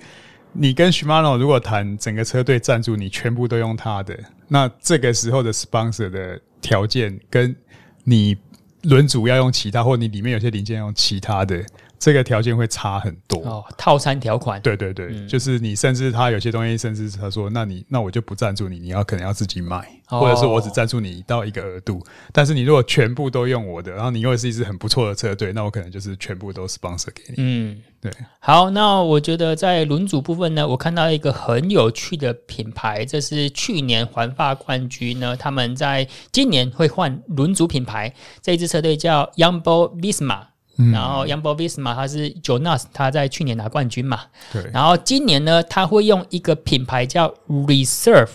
[0.54, 4.18] 你跟许马诺如果谈整个车队赞助，你全部都用他的，
[4.48, 7.56] 那这个时候的 sponsor 的条件，跟
[8.04, 8.38] 你
[8.84, 11.64] 轮组要用其他，或你里面有些零件用其他的。
[12.00, 14.62] 这个条件会差很多哦，套餐条款。
[14.62, 19.78] 对对对，嗯、就是你甚至他有些东西，甚至他说，那你那我就不赞助你，你要可能要自己买，
[20.10, 22.06] 哦、或者是我只赞助你到一个额度。
[22.32, 27.36] 但是你如果全部都用我的，然后你又是一支很不错的车队，那我可能就是全部都 sponsor 给你。
[27.38, 28.12] 嗯，对。
[28.40, 40.47] 好，那我觉得在轮组部分呢，我看到一个很有趣的品牌，这是去年环法冠军呢，他们在今年会换轮组品牌，这一支车队叫 Yumbo Visma。
[40.78, 44.22] 嗯、然后 Jumbo Visma 他是 Jonas，他在去年拿冠军嘛。
[44.54, 44.64] 对。
[44.72, 48.30] 然后今年呢，他会用一个品牌叫 Reserve，、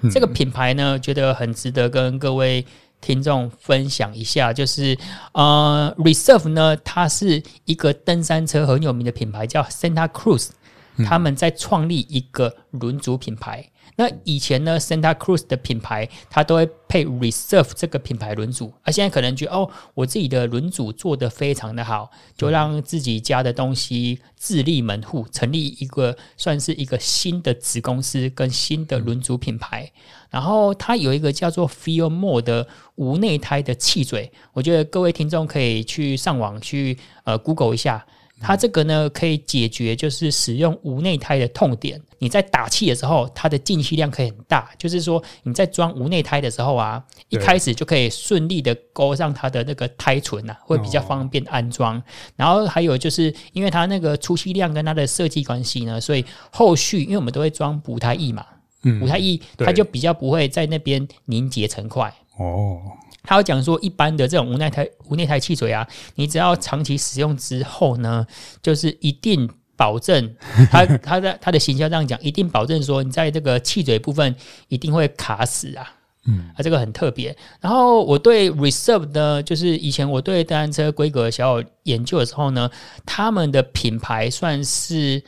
[0.00, 2.66] 嗯、这个品牌呢，觉得很值得跟各位
[3.00, 4.52] 听众分享一下。
[4.52, 4.98] 就是
[5.32, 10.50] 呃，Reserve 呢，它是一个登山车很有名的品牌，叫 Santa Cruz，、
[10.96, 13.70] 嗯、他们在创立一个轮组品牌。
[13.96, 29.92] 那以前呢，Santa Cruz 的品牌，它都会配 Reserve 这个品牌轮组，而现在可能觉得哦，我自己的轮组做得非常的好，就让自己家的东西自立门户，成立一个算是一个新的子公司跟新的轮组品牌。
[30.30, 38.04] 然后它有一个叫做 Feel More 的无内胎的气嘴，我觉得各位听众可以去上网去呃 Google 一下。
[38.40, 42.00] 它这个呢，可以解决就是使用无内胎的痛点。
[42.18, 52.02] 你在打气的时候，它的进气量可以很大，就是说你在装无内胎的时候啊，一开始就可以顺利的勾上它的那个胎唇啊，会比较方便安装。
[52.36, 58.46] 然后还有就是因为它那个出气量跟它的设计关系呢，所以后续因为我们都会装补胎液嘛，
[58.84, 62.80] 嗯，补胎液它就比较不会在那边凝结成块哦。
[63.24, 65.84] 他有讲说，一般的这种无内胎无内胎气嘴啊，
[66.14, 68.26] 你只要长期使用之后呢，
[68.62, 70.36] 就是一定保证
[70.70, 74.36] 他他的他的行销这样讲，一定保证说你在这个气嘴部分
[74.68, 75.94] 一定会卡死啊，
[76.26, 77.36] 嗯，啊这个很特别。
[77.60, 82.70] 然后我对 Reserve 呢，就是以前我对登山车规格小有研究的时候呢，
[83.06, 85.22] 他们的品牌算是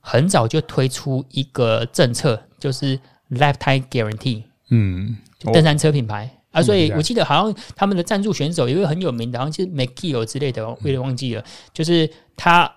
[0.00, 2.98] 很早就推出一个政策，就是
[3.30, 6.37] Lifetime Guarantee，嗯，就登山车品牌。
[6.58, 11.44] 啊，所以我记得好像他们的赞助选手有一个很有名的，好像就是 McGill 之类的，我有点忘记了。
[11.72, 12.70] 就是他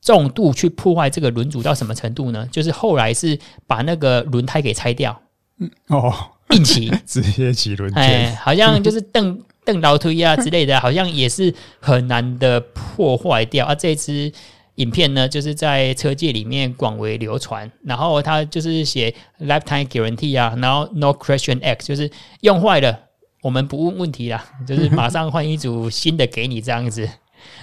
[0.00, 2.48] 重度去破坏这个轮组到什么程度呢？
[2.50, 5.20] 就是后来是把那个轮胎给拆掉，
[5.58, 6.12] 嗯哦，
[6.50, 13.74] 硬骑 直接骑轮圈，哎，好像就是蹬 蹬倒推啊之类的，好像也是很难的破坏掉啊。
[13.74, 14.32] 这支
[14.76, 22.10] 影片呢，就是在车界里面广为流传，然后他就是写 Lifetime Guarantee 啊，然后 No Question X，就是
[22.42, 23.07] 用坏了。
[23.42, 27.08] 我们不问问题啦， 就是马上换一组新的给你这样子。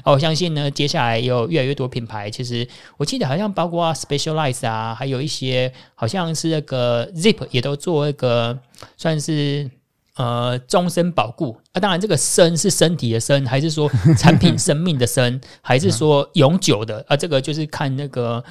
[0.05, 8.57] 我相信呢，接下来有越来越多品牌，其实我记得好像包括 Specialized 啊，还有一些好像是那个 Zip 也都做一个
[8.95, 9.69] 算是
[10.15, 11.79] 呃终身保固啊。
[11.79, 17.17] 当然，这个生是身体的身，还是说 产品生命的生，还是说永久的啊？
[17.17, 18.41] 这个就是看那个，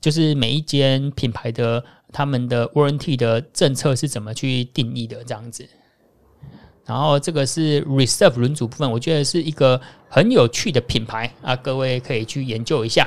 [0.00, 5.68] 就是每一间品牌的他们的 Warranty 的政策是怎么去定义的这样子。
[6.90, 13.06] 然后这个是 Reserve 轮组部分，我觉得是一个很有趣的品牌啊，各位可以去研究一下。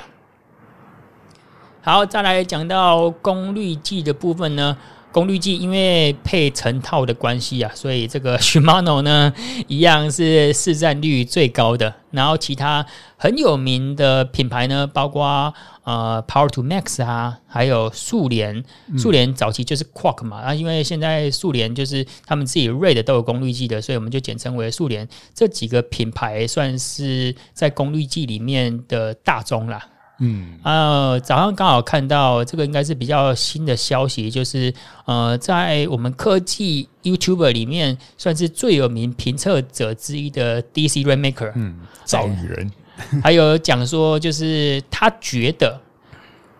[1.81, 4.77] 好，再来讲到功率计的部分呢。
[5.11, 9.31] 功率计因为配成套的关系啊，所以这个 Shimano 呢
[9.67, 11.93] 一样是市占率最高的。
[12.11, 12.85] 然后其他
[13.17, 18.63] 很有名的品牌呢，包括呃 Power to Max 啊，还有速联。
[18.97, 25.07] 速联早期就是 Quark 嘛，啊，因为现在速联就是他们自己 Red 都有功率计的，所以我们就简称为速联。
[25.33, 29.87] 这几个品牌算是在功率计里面的大宗啦。
[30.19, 34.71] 嗯，呃，早上刚好看到这个，应该是比较新的消息，就是
[35.05, 42.71] 呃，在我们科技 YouTuber 里面，算是最有名评测者之一的 DC Rainmaker，嗯，造雨人，
[43.21, 45.79] 还有讲说，就是他觉得，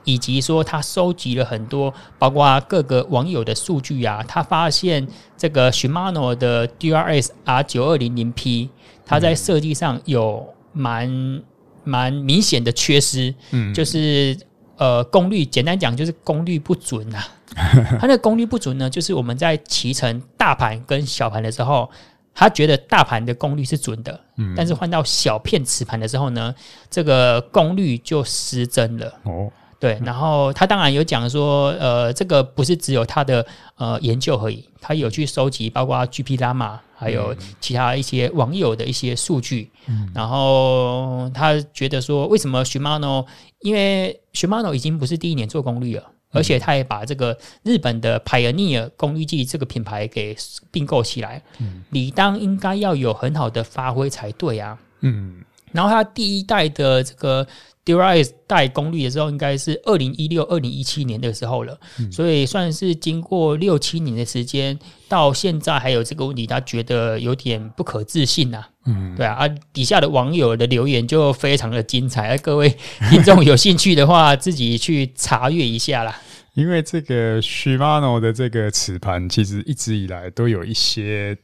[0.03, 8.69] 以及说他收集了很多，包括各个网友的数据啊，他发现这个 Shimano 的 DRS R 九二零零 P，
[9.05, 11.41] 它在设计上有蛮。
[11.85, 14.37] 蛮明显的缺失，嗯，就是
[14.77, 17.27] 呃功率，简单讲就是功率不准呐、啊。
[17.99, 21.91] 它那个功率不准呢，就是我们在骑乘大盘跟小盘的时候，
[22.33, 26.53] 他觉得大盘的功率是准的，嗯，但是换到小片磁盘的时候呢，
[26.89, 29.13] 这个功率就失真了。
[29.23, 29.51] 哦。
[29.79, 43.25] 对，然后他当然有讲说，呃，这个不是只有他的呃研究而已，他有去收集包括 GP Llama 还有其他一些网友的一些数据，嗯，然后他觉得说，为什么 Shimano？
[43.59, 50.35] 因为 Shimano 已经不是第一年做功率了，而且他也把这个日本的 Pioneer 功率计这个品牌给
[50.69, 57.47] 并购起来，嗯，理当应该要有很好的发挥才对啊，嗯，然后他第一代的这个。
[57.86, 64.77] DRS 带功率的时候，应该是二零一六、二零一七年的时候了，嗯，所以算是经过六七年的时间，
[65.09, 68.63] 到现在还有这个问题，他觉得有点不可置信呐。
[68.86, 72.75] 嗯，对啊，啊，底下的网友的留言就非常的精彩，啊，各位
[73.09, 76.19] 听众有兴趣的话，自己去查阅一下啦。
[76.53, 81.36] 因为这个 Shimano 的这个齿盘，其实一直以来都有一些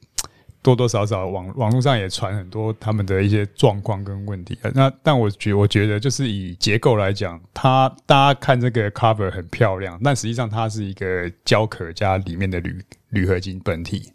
[0.62, 4.58] 多多少少网网络上也传很多他们的一些状况跟问题。
[4.74, 14.12] 那但我觉我觉得就是以结构来讲，它大家看这个 cover 很漂亮，但实际上它是一个胶壳加里面的铝铝合金本体，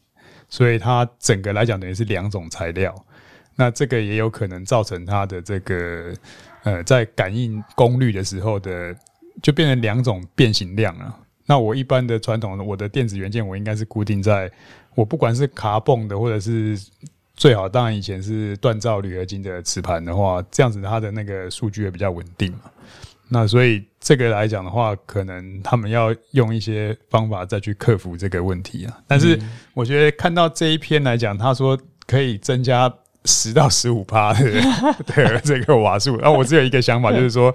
[0.49, 2.95] 所以它整个来讲等于是两种材料。
[3.57, 6.13] 那这个也有可能造成它的这个
[6.65, 8.95] 呃在感应功率的时候的
[9.43, 11.21] 就变成两种变形量了。
[11.47, 14.51] 那我一般的传统的我的电子元件，我应该是固定在，
[14.95, 16.79] 我不管是卡泵的，或者是
[17.35, 22.71] 最好，当然以前是锻造铝合金的磁盘的话，这样子它的那个数据也比较稳定嘛。
[23.29, 28.99] 那所以这个来讲的话，可能他们要用一些方法再去克服这个问题啊。
[29.07, 29.39] 但是
[29.73, 32.95] 我觉得看到这一篇来讲，他说可以增加。
[33.27, 34.45] 十到十五趴的
[35.07, 37.55] 的这个瓦数，然后我只有一个想法，就是说，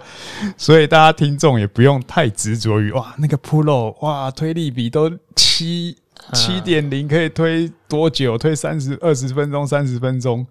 [0.58, 5.96] 所以大家听众也不用太执着于哇，那个 Pro 哇，推力比都七
[6.34, 8.38] 七点零，可以推多久？
[8.38, 10.46] 推三十二十分钟、三十分钟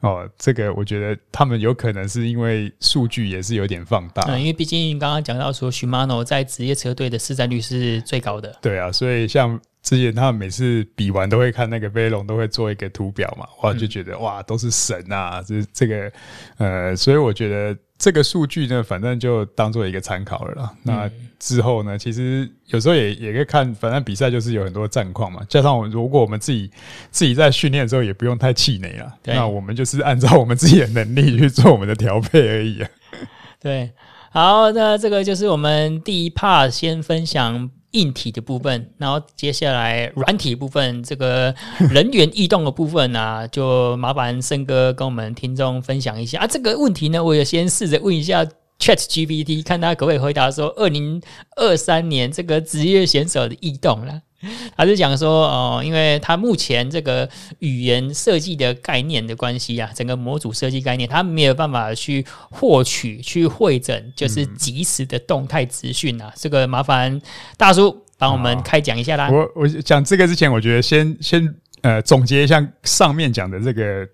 [0.00, 0.28] 哦。
[0.38, 8.54] 这个我觉得他们有可能是因为数据也是有点放大，嗯，因为毕竟刚刚讲到说，Shimano 在职业车队的市占率是最高的。
[8.60, 9.58] 对啊，所以像。
[9.88, 15.42] 之前他们每次比完都会看那个飞龙，都会做一个图表嘛，哇，就觉得哇，都是神啊！
[15.42, 16.12] 这这个
[16.58, 20.74] 呃，所以我觉得这个数据呢，反正就当做一个参考了啦。
[20.82, 25.40] 那之后呢，其实有时候也也可以看，反正比赛就是有很多战况嘛。
[25.48, 26.70] 加上我如果我们自己
[27.10, 29.10] 自己在训练的时候，也不用太气馁啊。
[29.24, 32.90] 那我们就是按照我们自己的能力去做我们的调配而已啊。
[33.58, 33.90] 对，
[34.30, 37.70] 好，那这个就是我们第一 part 先分享。
[37.92, 41.54] 硬体的部分，然后接下来软体部分，这个
[41.90, 46.46] 人员异动的部分啊，就麻烦森哥跟我们听众分享一下啊。
[46.46, 48.46] 这个问题呢，我也先试着问一下
[48.78, 51.20] ChatGPT，看他可不可以回答说，二零
[51.56, 54.22] 二三年这个职业选手的异动了。
[54.76, 66.32] 他是讲说，哦，因为他目前这个语言设计的概念的关系啊，整个模组设计概念，他没有办法去获取、去会诊，就是及时的动态资讯啊。
[66.36, 67.20] 这个麻烦
[67.56, 69.28] 大叔帮我们开讲一下啦。
[69.28, 71.52] 我我讲这个之前，我觉得先先
[71.82, 74.06] 呃总结一下上面讲的这个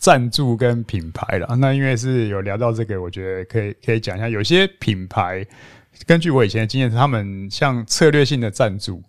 [0.00, 1.56] 赞助跟品牌了。
[1.56, 5.46] 那因为是有聊到这个，我觉得可以可以讲一下，有些品牌
[6.06, 9.00] 根据我以前的经验，他们像策略性的赞助。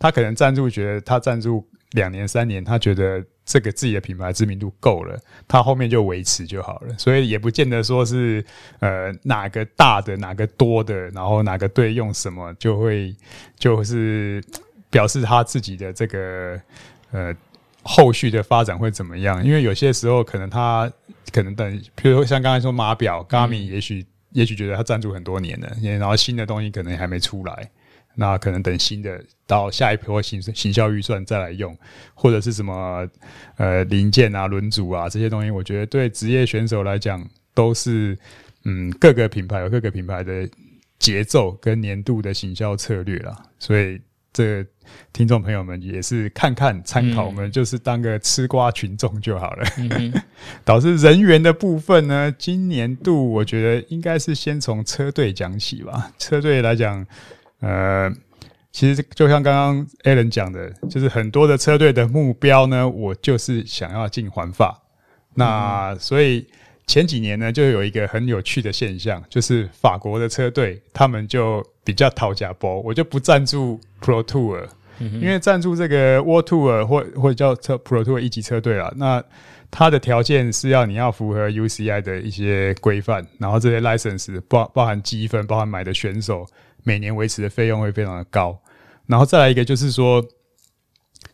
[0.00, 5.18] 他可能赞助，觉得他赞助两年三年，他觉得这个自己的品牌知名度够了，
[5.48, 6.94] 他后面就维持就好了。
[6.96, 8.44] 所以也不见得说是
[8.78, 13.12] 呃哪个大的哪个多的，然后哪个队用什么就会
[13.58, 14.40] 就是
[14.88, 16.60] 表示他自己的这个
[17.10, 17.34] 呃
[17.88, 19.42] 后续的发展会怎么样。
[19.42, 20.92] 因为有些时候可能他
[21.32, 27.70] 可能等，比如说像刚才说码表，Garmin 也许也许觉得他赞助很多年了，然后新的东西可能还没出来。
[28.14, 31.76] 那可能等新的到下一波行行销预算再来用，
[32.14, 33.08] 或者是什么
[33.56, 37.24] 呃零件啊、轮组啊这些东西，我觉得对职业选手来讲
[37.54, 38.18] 都是
[38.64, 40.48] 嗯各个品牌有各个品牌的
[40.98, 43.36] 节奏跟年度的行销策略啦。
[43.60, 44.00] 所以
[44.38, 44.70] 这个
[45.12, 49.66] 听众朋友们也是看看参考，我们就是当个吃瓜群众就好了。
[49.78, 50.12] 嗯、
[50.64, 56.12] 导致人员的部分呢，今年度我觉得应该是先从车队讲起吧。
[56.18, 57.04] 车队来讲。
[57.60, 58.08] 呃，
[58.70, 64.80] 其实就像刚刚 Alan 讲的，就是很多的车队的目标呢，我就是想要进环法。
[65.34, 66.46] 那所以
[66.86, 74.68] 前几年呢，就有一个很有趣的现象，就是法国的车队他们就比较讨价包，我就不赞助 Pro Tour，
[75.00, 79.24] 因为赞助这个 World Tour 或或者叫车 Pro Tour 一级车队啊，那
[79.70, 86.46] 它的条件是要你要符合 UCI 的一些规范，然后这些 license 包包含积分，包含买的选手。
[86.84, 88.58] 每年维持的费用会非常的高，
[89.06, 90.22] 然后再来一个就是说，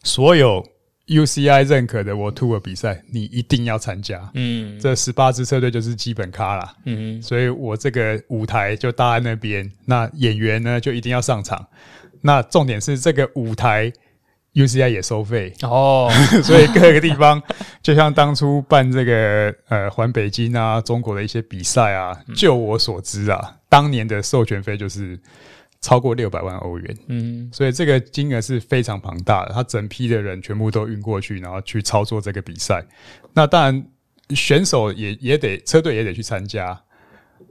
[0.05, 0.65] 所有
[1.07, 4.31] UCI 认可的 World Tour 比赛，你一定要参加。
[4.35, 6.75] 嗯，这十八支车队就是基本咖啦。
[6.85, 11.67] 嗯，所以我这个舞台就搭在那边，那演员呢就一定要上场。
[12.23, 13.93] 那重点是这个舞台
[14.55, 16.11] UCI 也收费哦，
[16.43, 17.43] 所以各个地方
[17.83, 23.57] 就像当初办这个呃环北京啊，中国的一些比赛啊，就我所知啊。
[23.69, 25.19] 当年的授权费就是
[25.85, 29.53] 超过六百万欧元，嗯，所以这个金额是非常庞大的。
[29.53, 32.83] 他整批的人全部都运过去，然后去操作这个比赛。
[33.35, 33.87] 那当然，
[34.31, 36.81] 选手也也得车队也得去参加。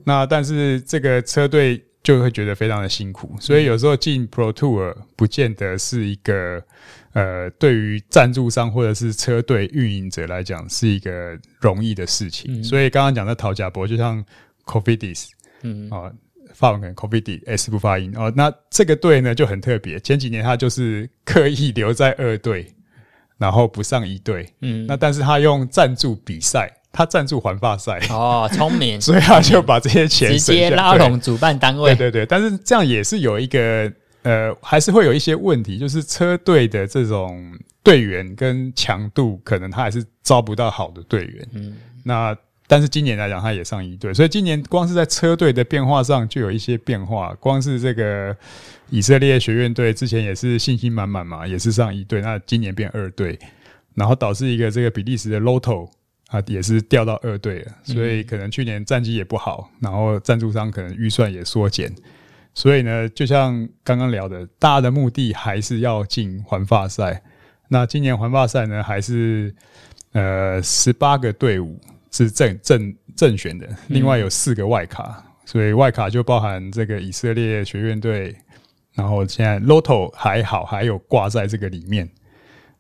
[0.04, 6.64] 那但是这个车队就会觉得非常的辛苦，所以有时候进 Pro Tour 不见得是一个
[7.12, 12.64] 呃，对于赞助商或者是车队运营者来讲是一个容易的事情。
[12.64, 14.26] 所以刚刚讲的陶贾博就像
[14.66, 15.30] Cofidis。
[15.62, 16.12] 嗯，哦，
[16.54, 18.14] 发文可能 Cofidis 不发音。
[18.16, 18.32] 哦。
[18.36, 22.66] 那这个队呢就很特别，前几年他就是刻意留在二队，
[23.38, 33.92] 然后不上一队，嗯，那但是他用赞助比赛，他赞助环法赛，哦，聪明， 所以他就把这些钱直接拉拢主办单位，对对对，但是这样也是有一个
[34.22, 42.36] 呃，还是会有一些问题，就是车队的这种队员跟强度，可能他还是招不到好的队员，嗯，那。
[42.74, 47.32] 但是今年来讲，他也上一队，所以今年光是在车队的变化上就有一些变化。
[47.40, 48.36] 光是这个
[48.90, 53.38] 以色列学院队之前也是信心满满嘛，也是上一队，那今年变二队，
[53.94, 55.88] 然后导致一个这个比利时的 Lotto
[56.30, 61.94] 啊也是掉到二队了，所以可能去年战绩也不好，然后赞助商可能预算也缩减，
[62.56, 67.22] 所以呢，就像刚刚聊的，大的目的还是要进环法赛。
[67.68, 69.54] 那今年环法赛呢，还是
[70.14, 71.80] 呃十八个队伍。
[72.14, 78.36] 是正正正选的，另外有四个外卡，嗯、所以外卡就包含这个以色列学院队，
[78.94, 82.08] 然后现在 Lotto 还好，还有挂在这个里面，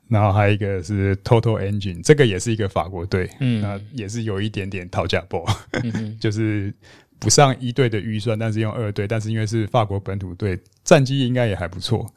[0.07, 5.43] 然后还有一个是 Total Engine，这个也是一个法国队，嗯，那也是有一点点讨价包，
[5.81, 6.71] 嗯、 就是
[7.17, 12.07] 不上一队的预算，但是用二队，但是因为是法国本土队，战绩应该也还不错，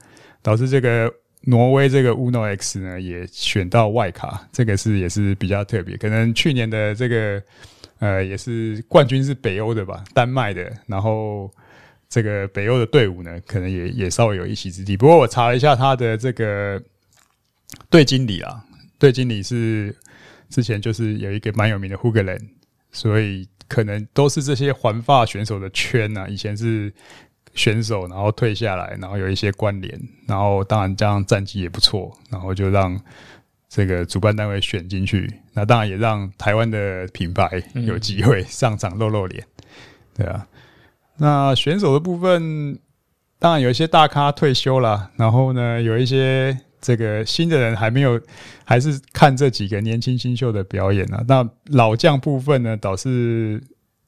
[0.43, 1.11] 导致这个。
[1.49, 5.97] 挪威这个 Uno X 呢，也选到外卡，这个是也是比较特别。
[5.97, 7.41] 可能去年的这个
[8.01, 10.73] 呃，也是冠军是北欧的吧，丹麦的。
[10.87, 11.49] 然后
[12.09, 14.97] 这个北欧的队伍呢，可能也也稍微有一席之地。
[14.97, 16.83] 不过我查了一下他的这个
[17.89, 18.65] 队经理啊，
[18.99, 19.95] 队经理是
[20.51, 22.41] 之前就是有一个蛮有名的 Hugelen，
[22.91, 26.93] 所以可能都是这些环发选手的圈啊，以前是。
[27.57, 32.97] 选手，然后退下来，然后有一些关联，然后当然这样战绩也不错，然后就让
[33.69, 39.45] 这个主办单位选进去，那当然也让台湾的品牌有机会上场露露脸，
[40.15, 40.47] 对啊。
[41.19, 42.79] 那选手的部分，
[43.39, 48.21] 当然有一些大咖退休了，然后呢，有一些这个新的人还没有，
[48.65, 51.25] 还是看这几个年轻新秀的表演啊。
[51.27, 53.63] 那老将部分呢，倒是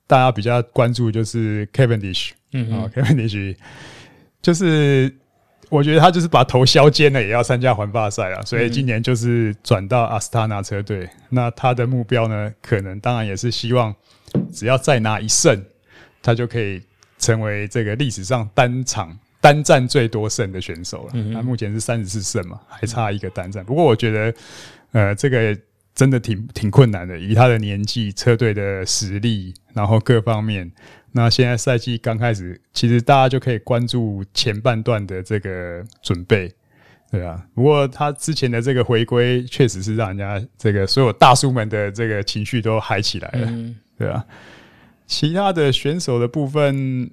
[0.08, 2.30] 大家比较关注就是 Cavendish。
[2.52, 3.54] 嗯，好，Cavendish
[4.42, 5.14] 就是
[5.68, 11.08] 我觉得他就是把头削尖了，也要参加环法赛啊，所以今年就是转到阿斯塔纳车队。
[11.28, 13.94] 那他的目标呢，可能当然也是希望
[14.50, 15.62] 只要再拿一胜，
[16.22, 16.82] 他就可以
[17.18, 21.34] 成为这个历史上单场单战最多胜的选手了。
[21.34, 23.62] 他目前是三十四胜嘛，还差一个单战。
[23.62, 24.34] 不过我觉得，
[24.92, 25.54] 呃，这个
[25.98, 30.70] 真的挺挺困难的，以他的年纪、车队的实力，然后各方面。
[31.10, 36.48] 那现在赛季刚开始，其实大家就可以关注前半段的这个准备，
[37.10, 37.44] 对啊。
[37.52, 43.52] 不过他之前的这个回归，确实是让人家这个所有大叔们的这个情绪都嗨起来了，
[43.98, 44.24] 对啊。
[45.08, 47.10] 其他的选手的部分，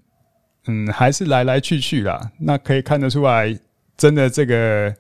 [0.68, 2.22] 嗯，还是来来去去啦。
[2.38, 3.58] 那可以看得出来，
[3.98, 4.94] 真的这个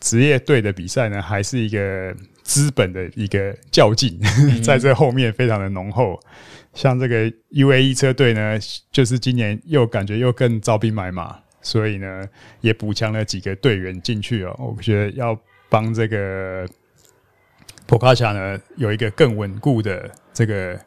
[0.00, 2.16] 职业队的比赛呢，还是一个
[2.48, 4.18] 资本的一个较劲，
[4.64, 6.18] 在这后面非常的浓厚。
[6.72, 8.58] 像这个 UAE 车队呢，
[8.90, 12.24] 就是今年又感觉又更招兵买马，所以呢
[12.62, 14.74] 也补强了几个队员进去哦。
[14.76, 15.38] 我觉得要
[15.68, 16.66] 帮这个
[17.86, 20.80] 波卡恰呢有一个更稳固的这个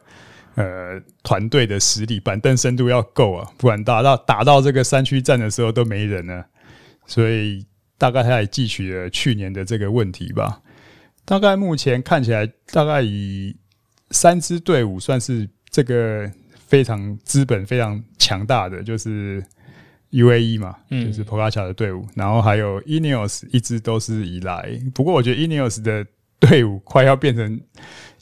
[0.56, 6.44] 呃团队的实力，板凳深度要够啊，不然打到打到这个山区战的时候都没人了。
[7.06, 7.64] 所以
[7.98, 10.60] 大概他也汲取了去年的这个问题吧。
[11.24, 13.56] 大概目前看起来，大概以
[14.10, 15.48] 三支队伍算是。
[15.74, 19.42] 这个非常资本非常强大的就是
[20.10, 26.06] UAE 嘛，嗯、就是 Pogacar 的队伍，然后还有 Ineos 一直都是以来，不过我觉得 Ineos 的
[26.38, 27.58] 队伍快要变成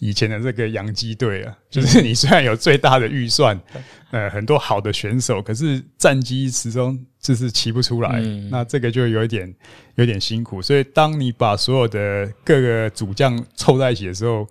[0.01, 3.57] 以前的这个洋基队啊，就是你虽然有最大的预算，
[4.11, 9.55] 呃，很多好的选手，可是战绩始终就是骑不出来，嗯、那这个就有一点
[9.95, 14.45] 有点辛苦，所以当你把所有的各个主将凑在一起的时候。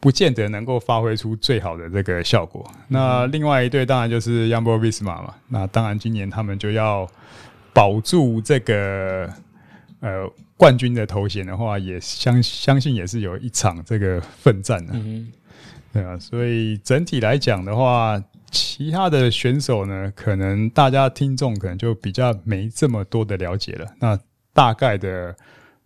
[0.00, 2.64] 不见得能够发挥出最好的这个效果。
[2.86, 5.34] 那另外一队当然就是 y u m b o Visma 嘛。
[5.48, 7.04] 那当然今年他们就要
[7.74, 9.28] 保住这个
[9.98, 10.24] 呃
[10.58, 14.92] 冠军的头衔的话，也相相信也是有一场这个奋战的。
[14.92, 15.32] 嗯，
[15.94, 16.18] 对啊。
[16.18, 23.86] 所以整体来讲的话，其他的选手呢，可能大家听众可能就比较没这么多的了解了。
[23.98, 24.18] 那
[24.52, 25.34] 大概的。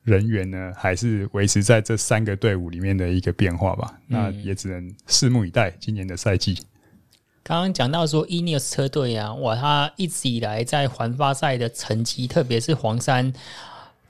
[0.05, 4.01] 人员呢，还是维持在这三个队伍里面的一个变化吧。
[4.09, 6.59] 那也只能拭目以待今年的赛季。
[7.45, 13.33] 刚刚讲到说，Ineos 车队啊，哇，他一直以来在环法赛的成绩，特别是黄山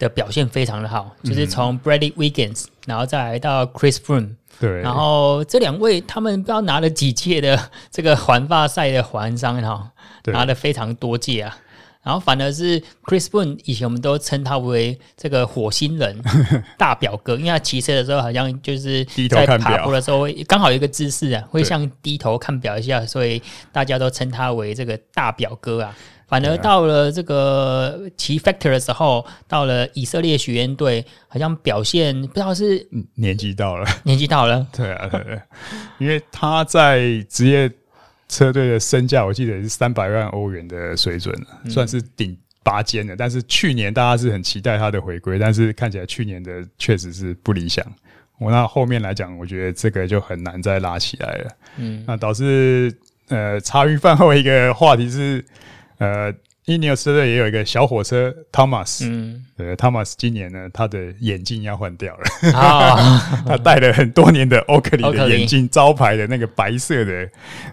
[0.03, 9.93] 的表现非常的好，就是从 Bradley Wiggins，然后再来到 Chris Froome，对，然后这两位他们不知道拿了几届的这个环发赛的环商哈，
[10.25, 11.57] 拿了非常多届啊。
[12.03, 16.21] 然后反而是 Chris Boone，以前我们都称他为这个火星人
[16.77, 23.41] 大表哥，因为他骑车的时候好像就是在爬坡的时候刚好有一个姿势啊，会像低头看表一下，所以
[23.71, 25.97] 大家都称他为这个大表哥啊。
[26.27, 35.39] 反而到了这个骑 Factor 的时候，到了以色列学院队，好像表现不知道是年纪到了，年纪到了， 对啊，对对，
[35.99, 37.71] 因为他在职业
[38.33, 41.35] 车队的身价，我记得是三百万欧元的水准，
[41.68, 43.14] 算是顶拔尖的。
[43.14, 47.85] 但是去年大家是很期待他的回归，但是看起来去年的确实是不理想。
[48.39, 51.51] 我那后面来讲，我觉得这个就很难再拉起来了。
[51.76, 52.93] 嗯，那导致
[53.28, 55.45] 呃茶余饭后一个话题是。
[55.99, 56.35] 呃
[56.67, 62.25] ，Ineos 车队也有一个小火车 Thomas，嗯，呃，Thomas 今年呢，他的眼镜要换掉了，
[63.47, 67.29] 他戴了很多年的 Oakley 的眼镜，招牌的那个白色的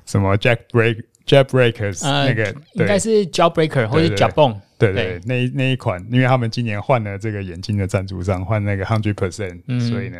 [0.05, 10.17] 什么 Jack Break Jack Breakers 那个，应该是 Jawbreaker 或者 Jawbone，对对，那那一款，因为他们今年换了这个眼镜的赞助商，换那个 Hundred Percent，所以呢，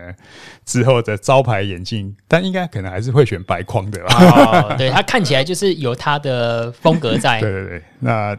[0.65, 4.75] 之后的招牌眼镜，但应该可能还是会选白框的吧？
[4.77, 8.37] 对，它看起来就是有它的风格在， 对对对，那。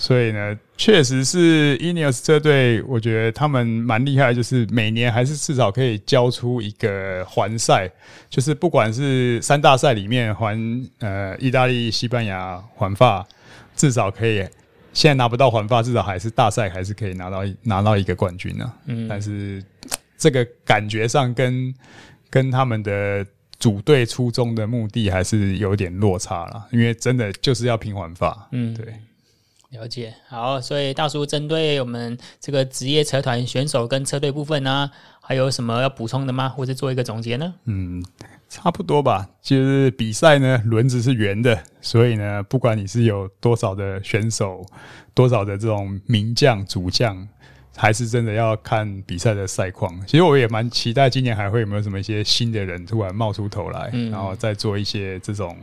[0.00, 7.90] 所以呢，确实是 Ineos 这队，我觉得他们蛮厉害，就是每年还是至少可以交出一个环赛，
[8.30, 13.26] 就是不管是三大赛里面环呃意大利、西班牙、环法，
[13.74, 14.38] 至少可以
[14.92, 18.74] 现在拿不到环法，至少还是大赛还是可以拿到拿到一个冠军呢、啊。
[18.86, 19.60] 嗯，但是
[20.16, 21.74] 这个感觉上跟
[22.30, 23.26] 跟他们的
[23.58, 28.48] 组队初衷的目的还是有点落差了，因为真的就是要拼环法。
[28.52, 28.94] 嗯，对。
[29.70, 34.90] 了解，好，所以大叔针对我们这个职业车团选手跟车队部分呢、啊，
[35.20, 36.48] 还有什么要补充的吗？
[36.48, 37.54] 或者做一个总结呢？
[37.66, 38.02] 嗯，
[38.48, 39.28] 差不多吧。
[39.42, 44.64] 就是比赛呢，轮子是圆的，所以呢，不管你是有多少的选手，
[45.12, 47.28] 多少的这种名将、主将，
[47.76, 50.00] 还是真的要看比赛的赛况。
[50.06, 55.54] 其实我也蛮期待今年还会有没有什么一些新的人突然冒出头来，嗯、然后再做一些这种。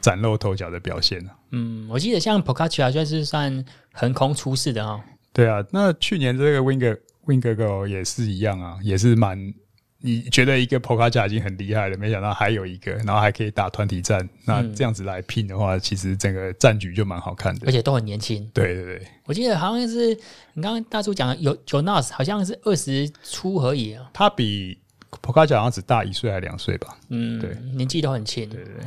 [0.00, 1.20] 崭露头角的表现。
[1.50, 5.00] 嗯，我记得像 Pogacar 就是算横空出世的哦。
[5.32, 9.54] 对啊，那去年这个 Winger Vingegaard 也是一样啊，也是蛮
[10.00, 14.28] 你觉得一个 Pogacar 已经很厉害了，没想到还有一个，然后还可以打团体战。
[14.44, 18.48] 那这样子来拼的话，其实整个战局就蛮好看的，而且都很年轻。
[18.54, 20.14] 对对对，我记得好像是
[20.54, 24.08] 你刚刚大叔讲的有 Jonas 好像是二十出而已啊。
[24.12, 24.78] 他比
[25.22, 26.96] Pogacar 好像只大一岁还两岁吧？
[27.08, 28.48] 嗯，对，年纪都很轻。
[28.48, 28.86] 对对对。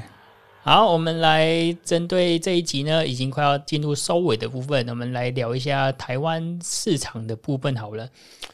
[0.63, 8.07] 好，我们来针对这一集呢，已经快要进入收尾的部分，我们来聊一下台湾市场的部分好了。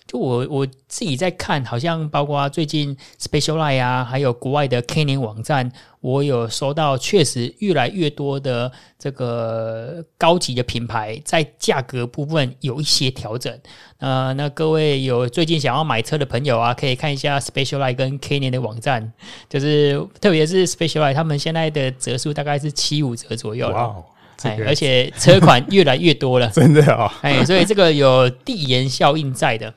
[0.08, 13.54] 就我我自己在看，好像包括最近 Specialized 啊，还有国外的 Canyon 网站，我有收到，确实越来越多的这个高级的品牌在价格部分有一些调整。
[13.98, 19.12] 呃，那各位有最近想要买车的朋友啊，可以看一下 Specialized 跟 Canyon 的网站，
[19.50, 23.68] 就是特别是 Specialized，他们现在的折数大概是七五折左右。
[23.70, 23.94] 哇，
[24.38, 27.12] 这个、而且车款越来越多了， 真的啊、哦！
[27.24, 29.74] 哎，所以这个有递延效应在的。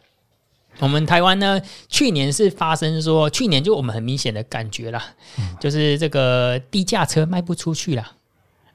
[0.80, 5.04] 我们台湾呢，去年是发生说，去年就我们很明显的感觉啦，
[5.38, 8.12] 嗯、就是这个低价车卖不出去啦。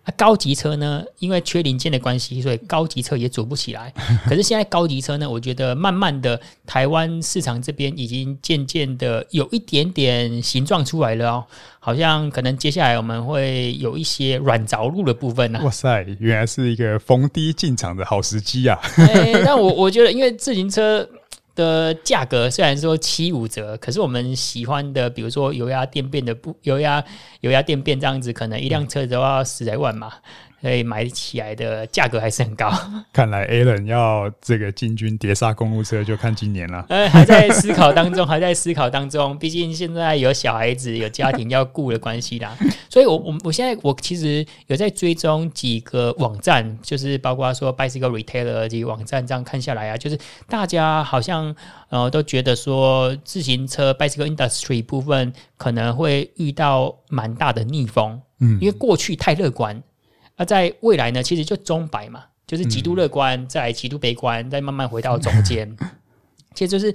[0.03, 3.91] 啊，高级车呢，因为缺零件的关系，所以高级车也组不起来。
[4.29, 11.43] 可是现在高级车呢，我觉得慢慢的，台湾市场这边已经渐渐的有一点点形状出来了哦，
[11.79, 15.59] 好像可能接下来我们会有一些软着陆的部分呢。
[15.63, 18.79] 哇塞，原来是一个逢低进场的好时机啊！
[18.97, 21.09] 欸， 但我我觉得，因为自行车。
[21.55, 27.03] 的价格虽然说七五折，可是我们喜欢的，比如说油压电变的不油压
[27.39, 30.11] 油压电变这样子，可能一辆车都要十来万嘛。
[30.65, 32.71] 所以买起来的价格还是很高。
[33.13, 36.83] 看来 Alan 要这个进军碟刹公路车，就看今年了。
[36.89, 39.37] 呃，还在思考当中，还在思考当中。
[39.37, 42.57] 毕竟现在有小孩子、有家庭要顾的关系啦。
[42.89, 50.17] 所以我我我现在我其实有在追踪几个网站，就是包括说 Bicycle Retailer 这个网站，这样看下来啊，就是
[50.49, 51.55] 大家好像
[51.89, 58.19] 呃都觉得说自行车 Bicycle Industry 部分可能会遇到蛮大的逆风。
[58.39, 59.83] 嗯，因为过去太乐观。
[60.37, 61.23] 那、啊、在未来呢？
[61.23, 65.77] 其实就中白嘛，就是极度乐观，嗯、再极度悲观，再慢慢回到中 间。
[66.53, 66.93] 其实就是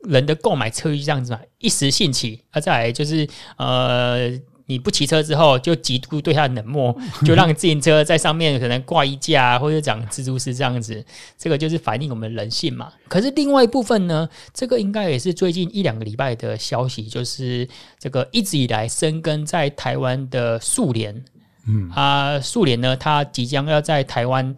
[0.00, 4.30] 人的购买策略这样子嘛，一时兴起，啊，再来就是呃，
[4.66, 11.04] 你不骑车之后就极度对它冷漠，就让自行车在上面可能挂衣架或者讲蜘蛛丝这样子，
[11.38, 12.92] 这个就是反映我们人性嘛。
[13.08, 17.68] 可是另外一部分呢，这个应该也是最近一两个礼拜的消息，就是
[17.98, 21.24] 这个一直以来深耕在台湾的速联。
[21.66, 24.54] 嗯啊，速联呢，它即将要在台湾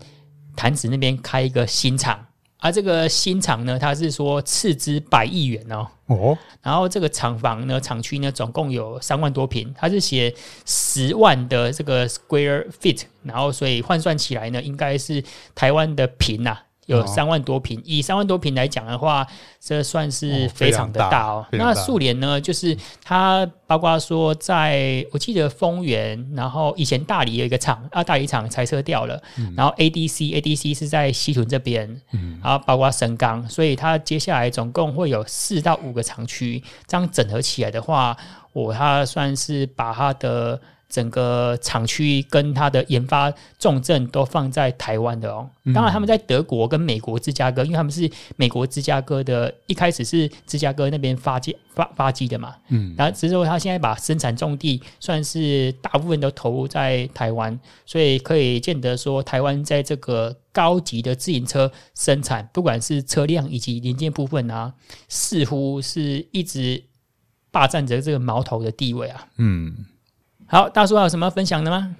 [0.57, 2.27] 潭子那边开一个新厂。
[2.59, 10.35] 而、啊、这个新厂呢，它是说斥资百亿元哦，哦，然后这个厂房呢，厂区呢，总共有三万多平，它是写
[10.65, 15.23] 十万的这个 square feet，然后所以换算起来呢，应该是
[15.55, 16.63] 台湾的平呐、啊。
[16.87, 19.27] 有三万多平，以三万多平来讲的话，
[19.61, 21.47] 这算是非常的大哦。
[21.53, 38.17] 大那树联呢，就是它包括说，在我记得丰原，然后以前大理有一个厂啊，大理厂裁撤掉了，嗯、然后 ADC ADC 是在西屯这边，嗯、然后包括神冈，所以它接下来总共会有四到五个厂区，这样整合起来的话，
[38.53, 40.61] 我它算是把它的。
[40.95, 45.51] 整个厂区跟它的研发重镇都放在台湾的哦。
[45.75, 52.55] 当然，他们在德国跟美国芝加哥，因为他们是美国芝加哥的，一开始是芝加哥那边发迹发发迹的嘛。
[52.69, 64.73] 嗯，然后之后他现在把生产重地算是大部分都投入在台湾，所以可以见得说，台湾在这个高级的自行车生产，不管是车辆以及零件部分啊，
[65.09, 66.85] 似乎是一直
[67.51, 69.27] 霸占着这个矛头的地位啊。
[69.39, 69.87] 嗯。
[70.55, 71.97] 好，大叔还有什么要分享的吗？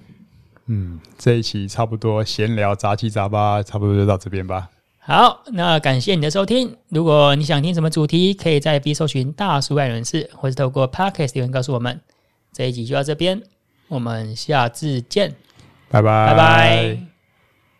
[0.67, 4.69] 嗯，这一期差不多闲聊杂七杂八，差不多就到这边吧。
[4.99, 6.73] 好，那感谢你的收听。
[6.87, 11.99] 如果你想听什么主题，可以在 B 搜寻大叔爱人士，或是透过 Podcast 留言告诉我们。
[12.53, 13.43] 这一集就到这边，
[13.89, 15.35] 我们下次见，
[15.89, 17.14] 拜拜，拜拜。